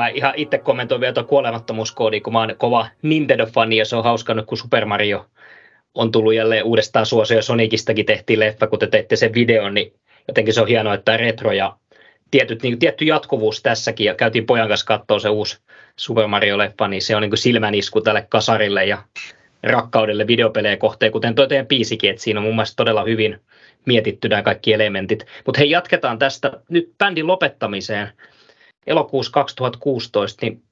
[0.00, 4.04] Mä ihan itse kommentoin vielä tuon kuolemattomuuskoodia, kun mä oon kova Nintendo-fani ja se on
[4.04, 5.26] hauska nyt, kun Super Mario
[5.94, 7.42] on tullut jälleen uudestaan suosio.
[7.42, 9.92] Sonicistakin tehtiin leffa, kun te teitte sen videon, niin
[10.28, 11.76] jotenkin se on hienoa, että retro ja
[12.30, 14.06] tietyt, niin tietty jatkuvuus tässäkin.
[14.06, 15.58] Ja käytiin pojan kanssa katsoa se uusi
[15.96, 18.98] Super Mario-leffa, niin se on niin silmänisku tälle kasarille ja
[19.62, 23.40] rakkaudelle videopelejä kohteen, kuten tuo teidän biisikin, että siinä on mun mielestä todella hyvin
[23.86, 25.26] mietitty nämä kaikki elementit.
[25.46, 28.12] Mutta hei, jatketaan tästä nyt bändin lopettamiseen.
[28.86, 30.62] Elokuussa 2016, niin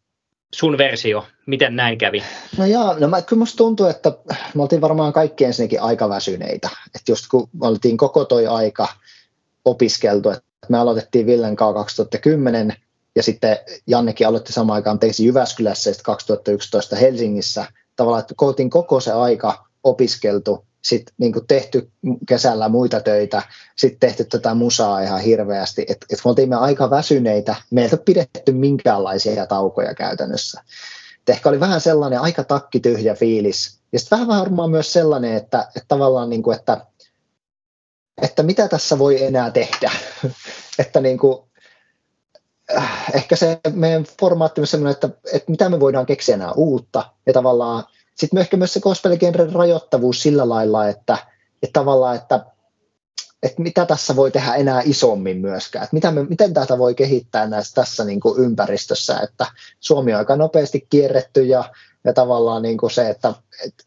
[0.55, 2.23] sun versio, miten näin kävi?
[2.59, 4.13] No joo, no mä, kyllä musta tuntuu, että
[4.55, 6.69] me oltiin varmaan kaikki ensinnäkin aika väsyneitä.
[6.87, 8.89] Että just kun me oltiin koko toi aika
[9.65, 12.75] opiskeltu, että me aloitettiin Villen kanssa 2010
[13.17, 17.67] ja sitten Jannekin aloitti samaan aikaan teisi Jyväskylässä ja 2011 Helsingissä.
[17.97, 18.35] Tavallaan, että
[18.71, 21.91] koko se aika opiskeltu sitten niin tehty
[22.29, 23.43] kesällä muita töitä,
[23.77, 28.53] sitten tehty tätä musaa ihan hirveästi, että et me oltiin me aika väsyneitä, meiltä pidetty
[28.53, 30.61] minkäänlaisia taukoja käytännössä.
[31.21, 35.61] Et ehkä oli vähän sellainen aika takkityhjä fiilis, ja sitten vähän varmaan myös sellainen, että,
[35.61, 36.87] että tavallaan niin kuin, että,
[38.23, 39.91] että mitä tässä voi enää tehdä,
[40.79, 41.39] että niin kuin,
[42.77, 47.13] äh, ehkä se meidän formaatti on sellainen, että, että mitä me voidaan keksiä enää uutta,
[47.27, 47.85] ja tavallaan
[48.19, 51.19] sitten ehkä myös se gospel-genren rajoittavuus sillä lailla, että,
[51.63, 52.47] että tavallaan, että,
[53.43, 57.47] että mitä tässä voi tehdä enää isommin myöskään, että mitä me, miten tätä voi kehittää
[57.47, 59.47] näissä, tässä niin kuin ympäristössä, että
[59.81, 63.35] Suomi on aika nopeasti kierretty ja, ja tavallaan niin kuin se, että,
[63.67, 63.85] että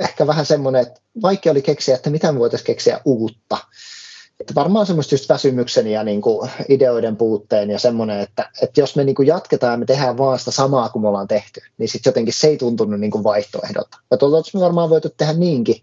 [0.00, 3.58] ehkä vähän semmoinen, että vaikea oli keksiä, että mitä me voitaisiin keksiä uutta,
[4.40, 8.96] että varmaan semmoista just väsymyksen ja niin kuin ideoiden puutteen ja semmoinen, että, että jos
[8.96, 11.88] me niin kuin jatketaan ja me tehdään vaan sitä samaa kuin me ollaan tehty, niin
[11.88, 13.98] sitten jotenkin se ei tuntunut niin vaihtoehdolta.
[14.10, 15.76] Että oltaisiin varmaan voitu tehdä niinkin,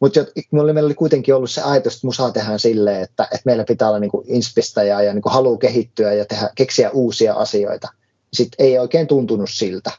[0.00, 0.20] mutta
[0.52, 3.98] meillä oli kuitenkin ollut se ajatus, että musaa tehdään silleen, että, että meillä pitää olla
[3.98, 7.88] niin kuin inspistä ja, ja niin kuin halu kehittyä ja tehdä, keksiä uusia asioita.
[8.32, 9.90] Sitten ei oikein tuntunut siltä.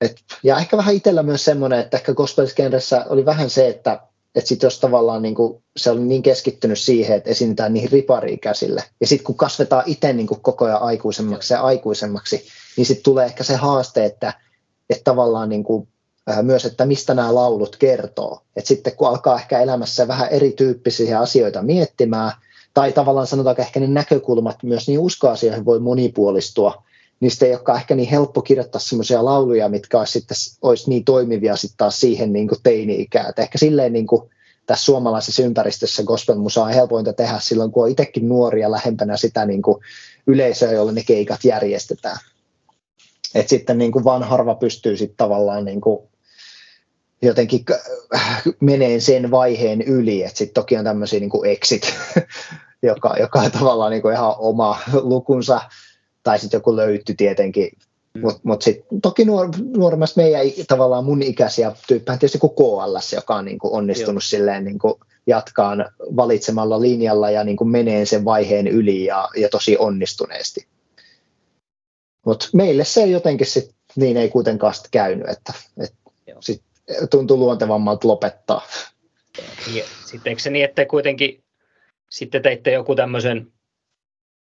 [0.00, 2.46] Et, ja ehkä vähän itsellä myös semmoinen, että ehkä gospel
[3.08, 4.00] oli vähän se, että
[4.34, 8.84] että sitten jos tavallaan niin kuin, se on niin keskittynyt siihen, että esiinnytään niihin ripariikäisille,
[9.00, 12.44] ja sitten kun kasvetaan itse niin kuin koko ajan aikuisemmaksi ja aikuisemmaksi,
[12.76, 14.32] niin sitten tulee ehkä se haaste, että,
[14.90, 15.88] että tavallaan niin kuin,
[16.30, 18.42] äh, myös, että mistä nämä laulut kertoo.
[18.56, 22.32] Et sitten kun alkaa ehkä elämässä vähän erityyppisiä asioita miettimään,
[22.74, 26.82] tai tavallaan sanotaanko ehkä ne näkökulmat myös niin uskoasioihin voi monipuolistua,
[27.20, 31.56] niistä ei olekaan ehkä niin helppo kirjoittaa sellaisia lauluja, mitkä olisi, sitten, olisi niin toimivia
[31.56, 33.32] sitten taas siihen niin kuin teini-ikään.
[33.36, 34.30] ehkä silleen niin kuin
[34.66, 39.62] tässä suomalaisessa ympäristössä gospel-musaa on helpointa tehdä silloin, kun on itsekin nuoria lähempänä sitä niin
[39.62, 39.82] kuin
[40.26, 42.16] yleisöä, jolle ne keikat järjestetään.
[43.34, 46.08] Et sitten niin kuin vaan harva pystyy sitten tavallaan niin kuin
[47.22, 47.64] jotenkin
[48.60, 51.94] menee sen vaiheen yli, että sitten toki on tämmöisiä niin exit,
[52.82, 55.60] joka, joka on tavallaan niin kuin ihan oma lukunsa,
[56.22, 57.70] tai sitten joku löytty tietenkin.
[58.14, 58.20] Mm.
[58.20, 63.34] Mutta mut sitten toki nuor, nuoremmasta meidän tavallaan mun ikäisiä tyyppejä tietysti kuin KLS, joka
[63.34, 64.28] on niin kuin onnistunut Joo.
[64.28, 64.94] silleen niin kuin
[65.26, 70.66] jatkaan valitsemalla linjalla ja niin kuin menee sen vaiheen yli ja, ja tosi onnistuneesti.
[72.26, 75.96] Mutta meille se jotenkin sit, niin ei kuitenkaan sit käynyt, että, että
[76.40, 76.62] sit
[77.10, 78.66] tuntuu luontevammalta lopettaa.
[80.04, 81.42] Sitten eikö se niin, että kuitenkin
[82.10, 83.52] sitten teitte joku tämmöisen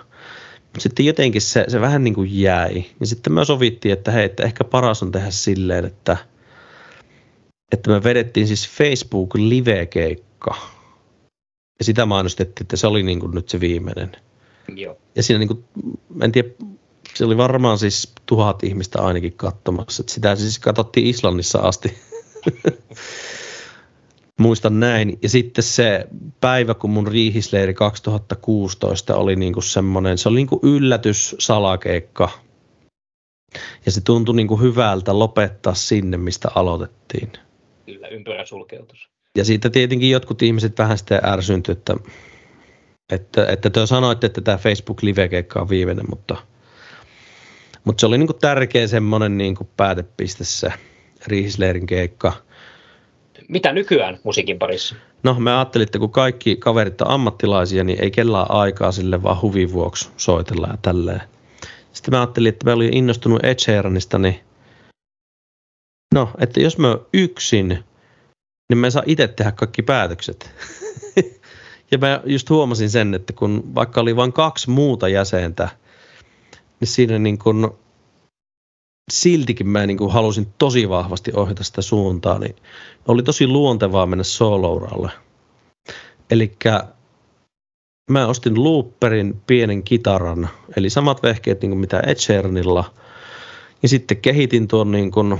[0.78, 2.86] sitten jotenkin se, se vähän niin kuin jäi.
[3.00, 6.18] Ja sitten me sovittiin, että hei, että ehkä paras on tehdä silleen, että,
[7.72, 10.56] että me vedettiin siis Facebook live-keikka.
[11.80, 14.12] Ja sitä mainostettiin, että se oli niin kuin nyt se viimeinen.
[14.76, 14.98] Joo.
[15.16, 15.64] Ja siinä niin kuin,
[16.22, 16.50] en tiedä,
[17.14, 20.04] se oli varmaan siis tuhat ihmistä ainakin katsomassa.
[20.08, 21.98] Sitä siis katsottiin Islannissa asti.
[24.40, 25.20] Muistan näin.
[25.22, 26.08] Ja sitten se
[26.42, 32.30] päivä, kun mun riihisleiri 2016 oli niinku semmoinen, se oli niinku yllätys salakeikka.
[33.86, 37.32] Ja se tuntui niinku hyvältä lopettaa sinne, mistä aloitettiin.
[37.86, 39.10] Kyllä, ympyrä sulkeutus.
[39.38, 41.96] Ja siitä tietenkin jotkut ihmiset vähän sitten ärsynty, että,
[43.12, 46.38] että, että te sanoitte, että tämä Facebook live-keikka on viimeinen, mutta,
[47.84, 50.74] mutta se oli niinku tärkeä semmoinen niinku päätepiste se
[51.28, 52.34] riihisleirin keikka–
[53.48, 54.96] mitä nykyään musiikin parissa?
[55.24, 59.42] No me ajattelin, että kun kaikki kaverit on ammattilaisia, niin ei kellään aikaa sille vaan
[59.42, 61.22] huvin vuoksi soitella ja tälleen.
[61.94, 64.40] Sitten mä ajattelin, että mä olin innostunut Ed Sheeranista, niin
[66.14, 67.68] no, että jos mä yksin,
[68.70, 70.52] niin mä saa itse tehdä kaikki päätökset.
[71.92, 75.70] ja mä just huomasin sen, että kun vaikka oli vain kaksi muuta jäsentä,
[76.80, 77.78] niin siinä niin kun
[79.12, 82.56] siltikin mä niin kuin halusin tosi vahvasti ohjata sitä suuntaa, niin
[83.08, 85.12] oli tosi luontevaa mennä solouralle.
[86.32, 86.52] Eli
[88.12, 92.94] mä ostin looperin pienen kitaran, eli samat vehkeet niin kuin mitä Ed Sheeranilla,
[93.84, 95.40] ja sitten kehitin tuon niin kuin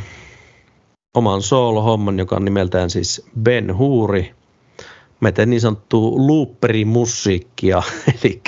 [1.18, 4.34] oman soolohomman, joka on nimeltään siis Ben Huuri.
[5.20, 7.84] Mä tein niin sanottua looperimusiikkia,
[8.24, 8.42] eli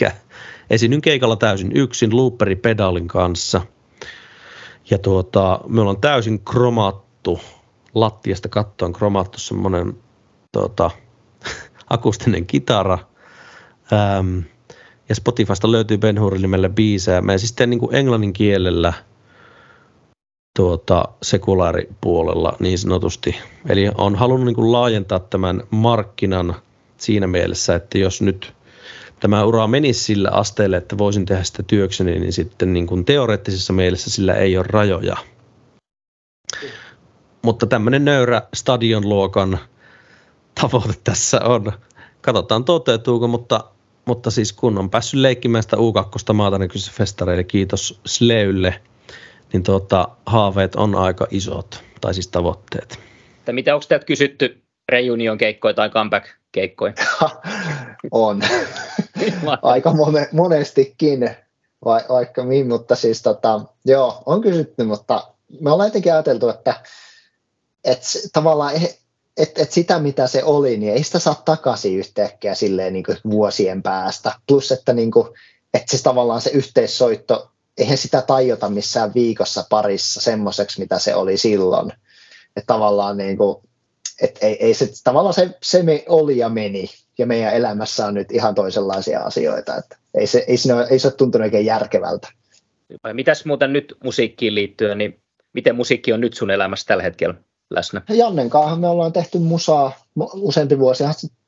[0.70, 3.62] esiinnyn keikalla täysin yksin looperipedaalin kanssa–
[4.92, 7.40] ja tuota, me ollaan täysin kromattu,
[7.94, 9.98] lattiasta kattoon kromattu semmoinen
[10.52, 10.92] tuota,
[11.90, 12.98] akustinen kitara.
[13.94, 14.40] Ähm,
[15.10, 17.22] ja Spotifysta löytyy Ben Hurin nimellä biisejä.
[17.22, 18.94] Mä siis teen niin kuin englannin kielellä
[20.56, 23.36] tuota, sekulaaripuolella niin sanotusti.
[23.70, 26.56] Eli on halunnut niin kuin laajentaa tämän markkinan
[26.98, 28.54] siinä mielessä, että jos nyt
[29.20, 33.74] tämä ura menisi sillä asteelle, että voisin tehdä sitä työkseni, niin sitten niin kuin teoreettisessa
[33.74, 35.18] mielessä sillä ei ole rajoja.
[37.42, 39.60] Mutta tämmöinen nöyrä stadionluokan
[40.62, 41.72] tavoite tässä on.
[42.22, 43.64] Katsotaan toteutuuko, mutta,
[44.06, 48.82] mutta siis kun on päässyt leikkimään sitä U2 maata niin festareille, kiitos Sleylle,
[49.54, 53.00] niin tuota, haaveet on aika isot, tai siis tavoitteet.
[53.52, 56.94] mitä onko teiltä kysytty reunion keikkoja tai comeback keikkoja?
[58.12, 58.42] on.
[59.62, 61.30] Aika mone, monestikin,
[61.86, 65.28] vai, vaikka mihin, mutta siis tota, joo, on kysytty, mutta
[65.62, 66.76] me ollaan jotenkin ajateltu, että
[67.84, 68.04] et,
[68.34, 68.74] tavallaan
[69.38, 73.18] et, et sitä, mitä se oli, niin ei sitä saa takaisin yhtäkkiä silleen niin kuin
[73.30, 74.32] vuosien päästä.
[74.48, 75.28] Plus, että, niin kuin,
[75.74, 81.38] että se tavallaan se yhteissoitto, eihän sitä tajota missään viikossa parissa semmoiseksi, mitä se oli
[81.38, 81.92] silloin.
[82.56, 83.58] Että tavallaan niin kuin,
[84.22, 88.14] et ei, ei se, tavallaan se, se me oli ja meni, ja meidän elämässä on
[88.14, 89.76] nyt ihan toisenlaisia asioita.
[89.76, 92.28] Että ei, se, ei, siinä ole, ei se ole tuntunut oikein järkevältä.
[93.14, 95.22] Mitäs muuten nyt musiikkiin liittyen, niin
[95.54, 97.36] miten musiikki on nyt sun elämässä tällä hetkellä
[97.70, 98.02] läsnä?
[98.10, 99.92] Jannen kanssa me ollaan tehty musaa
[100.34, 101.04] useampi vuosi,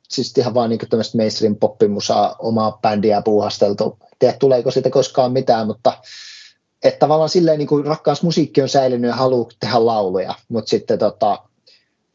[0.10, 3.98] siis ihan vaan niin tämmöistä mainstream poppimusaa, omaa bändiä puuhasteltu.
[4.20, 5.94] Tiedä, tuleeko siitä koskaan mitään, mutta
[6.84, 11.00] että tavallaan silleen niin kuin rakkaus musiikki on säilynyt ja haluaa tehdä lauluja, mutta sitten
[11.00, 11.44] tota,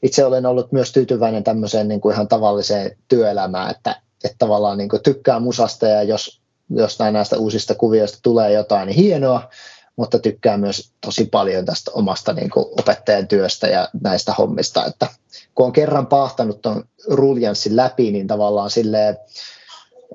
[0.02, 4.88] itse olen ollut myös tyytyväinen tämmöiseen niin kuin ihan tavalliseen työelämään, että, että tavallaan niin
[4.88, 9.50] kuin tykkää musasta ja jos jostain näistä uusista kuvioista tulee jotain, niin hienoa,
[9.96, 15.06] mutta tykkää myös tosi paljon tästä omasta niin kuin opettajan työstä ja näistä hommista, että
[15.54, 19.16] kun on kerran pahtanut tuon ruljanssin läpi, niin tavallaan silleen,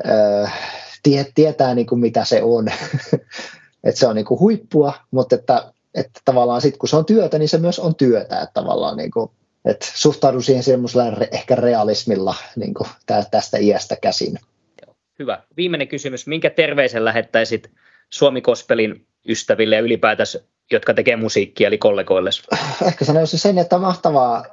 [0.09, 0.53] äh,
[1.03, 2.67] tie, tietää niin kuin mitä se on,
[3.83, 7.39] että se on niin kuin huippua, mutta että, että tavallaan sitten kun se on työtä,
[7.39, 9.31] niin se myös on työtä, että tavallaan niin kuin
[9.67, 12.89] et suhtaudun siihen semmoisella ehkä realismilla niin kuin
[13.31, 14.39] tästä iästä käsin.
[15.19, 15.43] Hyvä.
[15.57, 16.27] Viimeinen kysymys.
[16.27, 17.71] Minkä terveisen lähettäisit
[18.09, 20.39] Suomi Kospelin ystäville ja ylipäätänsä,
[20.71, 22.29] jotka tekee musiikkia, eli kollegoille?
[22.87, 24.45] Ehkä sanoisin sen, että mahtavaa,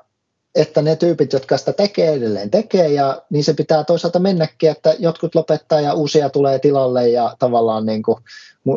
[0.54, 4.94] että ne tyypit, jotka sitä tekee, edelleen tekee, ja niin se pitää toisaalta mennäkin, että
[4.98, 8.18] jotkut lopettaa ja uusia tulee tilalle, ja tavallaan niin kuin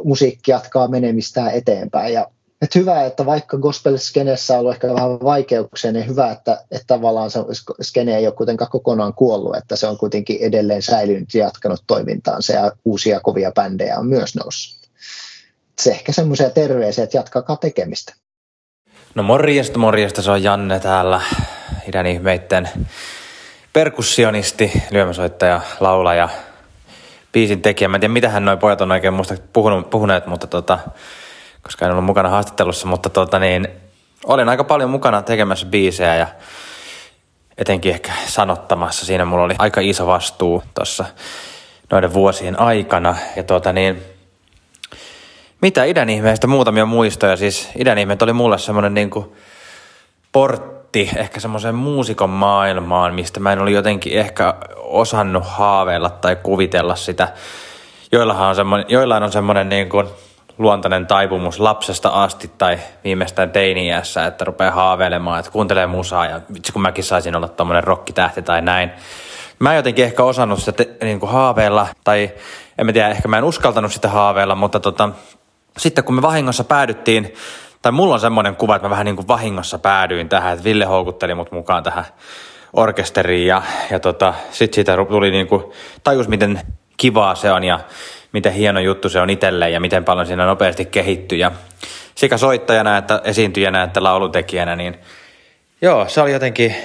[0.04, 2.14] musiikki jatkaa menemistään eteenpäin.
[2.14, 2.28] Ja
[2.62, 7.32] että hyvä, että vaikka gospel-skenessä on ollut ehkä vähän vaikeuksia, niin hyvä, että, että tavallaan
[7.32, 7.40] se
[7.82, 12.54] skene ei ole kuitenkaan kokonaan kuollut, että se on kuitenkin edelleen säilynyt ja jatkanut toimintaansa
[12.54, 14.90] ja uusia kovia bändejä on myös noussut.
[15.80, 18.14] Se ehkä semmoisia terveisiä, että jatkakaa tekemistä.
[19.16, 21.22] No morjesta, morjesta, se on Janne täällä,
[21.88, 22.70] idän ihmeitten
[23.74, 26.30] perkussionisti, lyömäsoittaja, laulaja,
[27.32, 27.88] biisin tekijä.
[27.88, 30.80] Mä en tiedä, mitähän noi pojat on oikein muista puhunut, puhuneet, mutta tota,
[31.68, 33.68] koska en ollut mukana haastattelussa, mutta tota niin,
[34.26, 36.28] olin aika paljon mukana tekemässä biisejä ja
[37.58, 39.06] etenkin ehkä sanottamassa.
[39.06, 41.06] Siinä mulla oli aika iso vastuu tuossa
[41.90, 43.16] noiden vuosien aikana.
[43.36, 44.02] Ja tuota niin,
[45.62, 47.38] mitä idän ihmeestä muutamia muistoja.
[47.38, 49.36] Siis idän ihmeet oli mulle semmoinen niinku
[50.32, 56.96] portti ehkä semmoiseen muusikon maailmaan, mistä mä en oli jotenkin ehkä osannut haaveilla tai kuvitella
[56.96, 57.34] sitä.
[58.12, 60.08] Joillahan on semmoinen, joillain on semmoinen niin kuin
[60.58, 66.72] luontainen taipumus lapsesta asti tai viimeistään teini-iässä, että rupeaa haaveilemaan, että kuuntelee musaa ja vitsi
[66.74, 68.92] kun mäkin saisin olla tommonen rokkitähti tai näin.
[69.60, 72.32] Mä en jotenkin ehkä osannut sitä te, niin kuin haaveilla tai
[72.78, 75.10] en mä tiedä, ehkä mä en uskaltanut sitä haaveilla, mutta tota,
[75.78, 77.34] sitten kun me vahingossa päädyttiin,
[77.82, 80.86] tai mulla on semmoinen kuva, että mä vähän niin kuin vahingossa päädyin tähän, että Ville
[80.86, 82.06] houkutteli mut mukaan tähän
[82.74, 85.64] orkesteriin ja, ja tota, sitten siitä tuli niin kuin,
[86.04, 86.62] tajus miten
[86.98, 87.80] kivaa se on ja
[88.34, 91.38] miten hieno juttu se on itselleen ja miten paljon siinä nopeasti kehittyy.
[91.38, 91.52] Ja
[92.16, 94.98] sekä soittajana että esiintyjänä että laulutekijänä, niin
[95.82, 96.76] joo, se oli jotenkin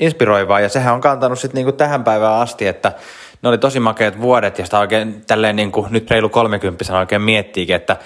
[0.00, 2.92] inspiroivaa ja sehän on kantanut sitten niinku tähän päivään asti, että
[3.42, 7.76] ne oli tosi makeat vuodet ja sitä oikein tälleen niinku, nyt reilu 30 oikein miettiikin,
[7.76, 7.96] että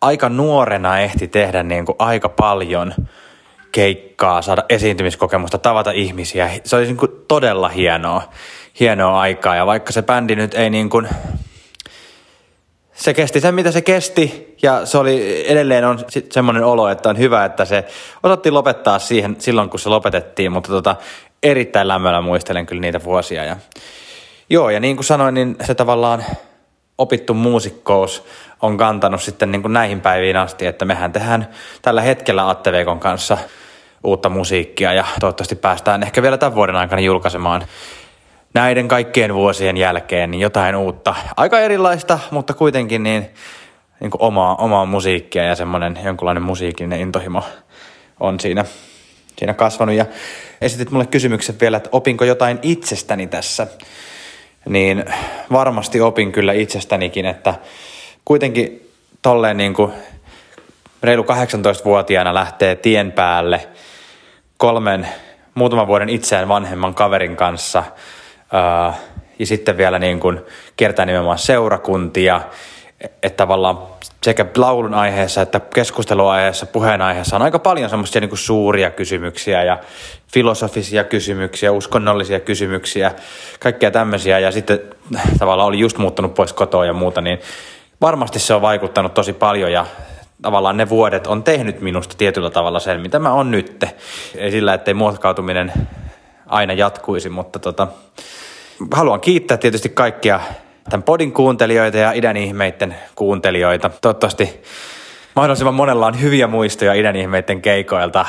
[0.00, 2.94] aika nuorena ehti tehdä niinku aika paljon
[3.72, 6.50] keikkaa, saada esiintymiskokemusta, tavata ihmisiä.
[6.64, 8.22] Se oli niinku todella hienoa,
[8.80, 11.08] hienoa aikaa ja vaikka se bändi nyt ei niin kuin
[12.96, 15.98] se kesti sen, mitä se kesti, ja se oli edelleen on
[16.32, 17.84] semmoinen olo, että on hyvä, että se
[18.22, 20.96] osattiin lopettaa siihen silloin, kun se lopetettiin, mutta tota,
[21.42, 23.44] erittäin lämmöllä muistelen kyllä niitä vuosia.
[23.44, 23.56] Ja,
[24.50, 26.24] joo, ja niin kuin sanoin, niin se tavallaan
[26.98, 28.24] opittu muusikkous
[28.62, 31.48] on kantanut sitten niin kuin näihin päiviin asti, että mehän tehdään
[31.82, 33.38] tällä hetkellä Atteveikon kanssa
[34.04, 37.64] uutta musiikkia ja toivottavasti päästään ehkä vielä tämän vuoden aikana julkaisemaan
[38.56, 41.14] näiden kaikkien vuosien jälkeen niin jotain uutta.
[41.36, 43.30] Aika erilaista, mutta kuitenkin niin,
[44.00, 47.42] niin kuin omaa, omaa musiikkia ja semmoinen jonkunlainen musiikillinen intohimo
[48.20, 48.64] on siinä,
[49.38, 49.94] siinä kasvanut.
[49.94, 50.06] Ja
[50.60, 53.66] esitit mulle kysymykset vielä, että opinko jotain itsestäni tässä.
[54.68, 55.04] Niin
[55.52, 57.54] varmasti opin kyllä itsestänikin, että
[58.24, 58.90] kuitenkin
[59.22, 59.92] tolleen niin kuin
[61.02, 63.68] reilu 18-vuotiaana lähtee tien päälle
[64.56, 65.08] kolmen
[65.54, 67.84] muutaman vuoden itseään vanhemman kaverin kanssa–
[69.38, 70.40] ja sitten vielä niin kuin
[70.76, 72.40] kiertää nimenomaan seurakuntia,
[73.00, 73.78] että tavallaan
[74.22, 79.78] sekä laulun aiheessa että keskusteluaiheessa, puheenaiheessa on aika paljon semmoisia niin suuria kysymyksiä ja
[80.32, 83.12] filosofisia kysymyksiä, uskonnollisia kysymyksiä,
[83.60, 84.80] kaikkea tämmöisiä ja sitten
[85.38, 87.38] tavallaan oli just muuttunut pois kotoa ja muuta, niin
[88.00, 89.86] varmasti se on vaikuttanut tosi paljon ja
[90.42, 93.90] tavallaan ne vuodet on tehnyt minusta tietyllä tavalla sen, mitä mä oon nytte.
[94.36, 95.72] Ei sillä, ettei muokkautuminen
[96.46, 97.88] aina jatkuisi, mutta tota,
[98.92, 100.40] haluan kiittää tietysti kaikkia
[100.90, 103.90] tämän podin kuuntelijoita ja idän ihmeiden kuuntelijoita.
[104.00, 104.62] Toivottavasti
[105.36, 108.26] mahdollisimman monella on hyviä muistoja idän ihmeiden keikoilta,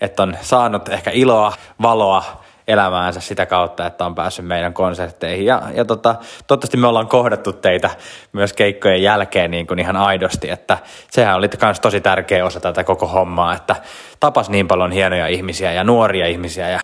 [0.00, 2.24] että on saanut ehkä iloa, valoa
[2.68, 5.46] elämäänsä sitä kautta, että on päässyt meidän konsertteihin.
[5.46, 6.14] Ja, ja tota,
[6.46, 7.90] toivottavasti me ollaan kohdattu teitä
[8.32, 10.78] myös keikkojen jälkeen niin kuin ihan aidosti, että
[11.10, 13.76] sehän oli myös tosi tärkeä osa tätä koko hommaa, että
[14.20, 16.80] tapas niin paljon hienoja ihmisiä ja nuoria ihmisiä ja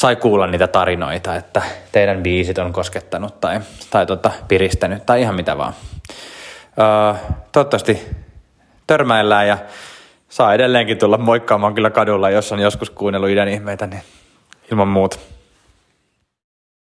[0.00, 5.34] sai kuulla niitä tarinoita, että teidän biisit on koskettanut tai, tai tota, piristänyt tai ihan
[5.34, 5.72] mitä vaan.
[6.78, 7.14] Öö,
[7.52, 8.00] toivottavasti
[8.86, 9.58] törmäillään ja
[10.28, 14.02] saa edelleenkin tulla moikkaamaan kyllä kadulla, jos on joskus kuunnellut idän ihmeitä, niin
[14.70, 15.18] ilman muuta.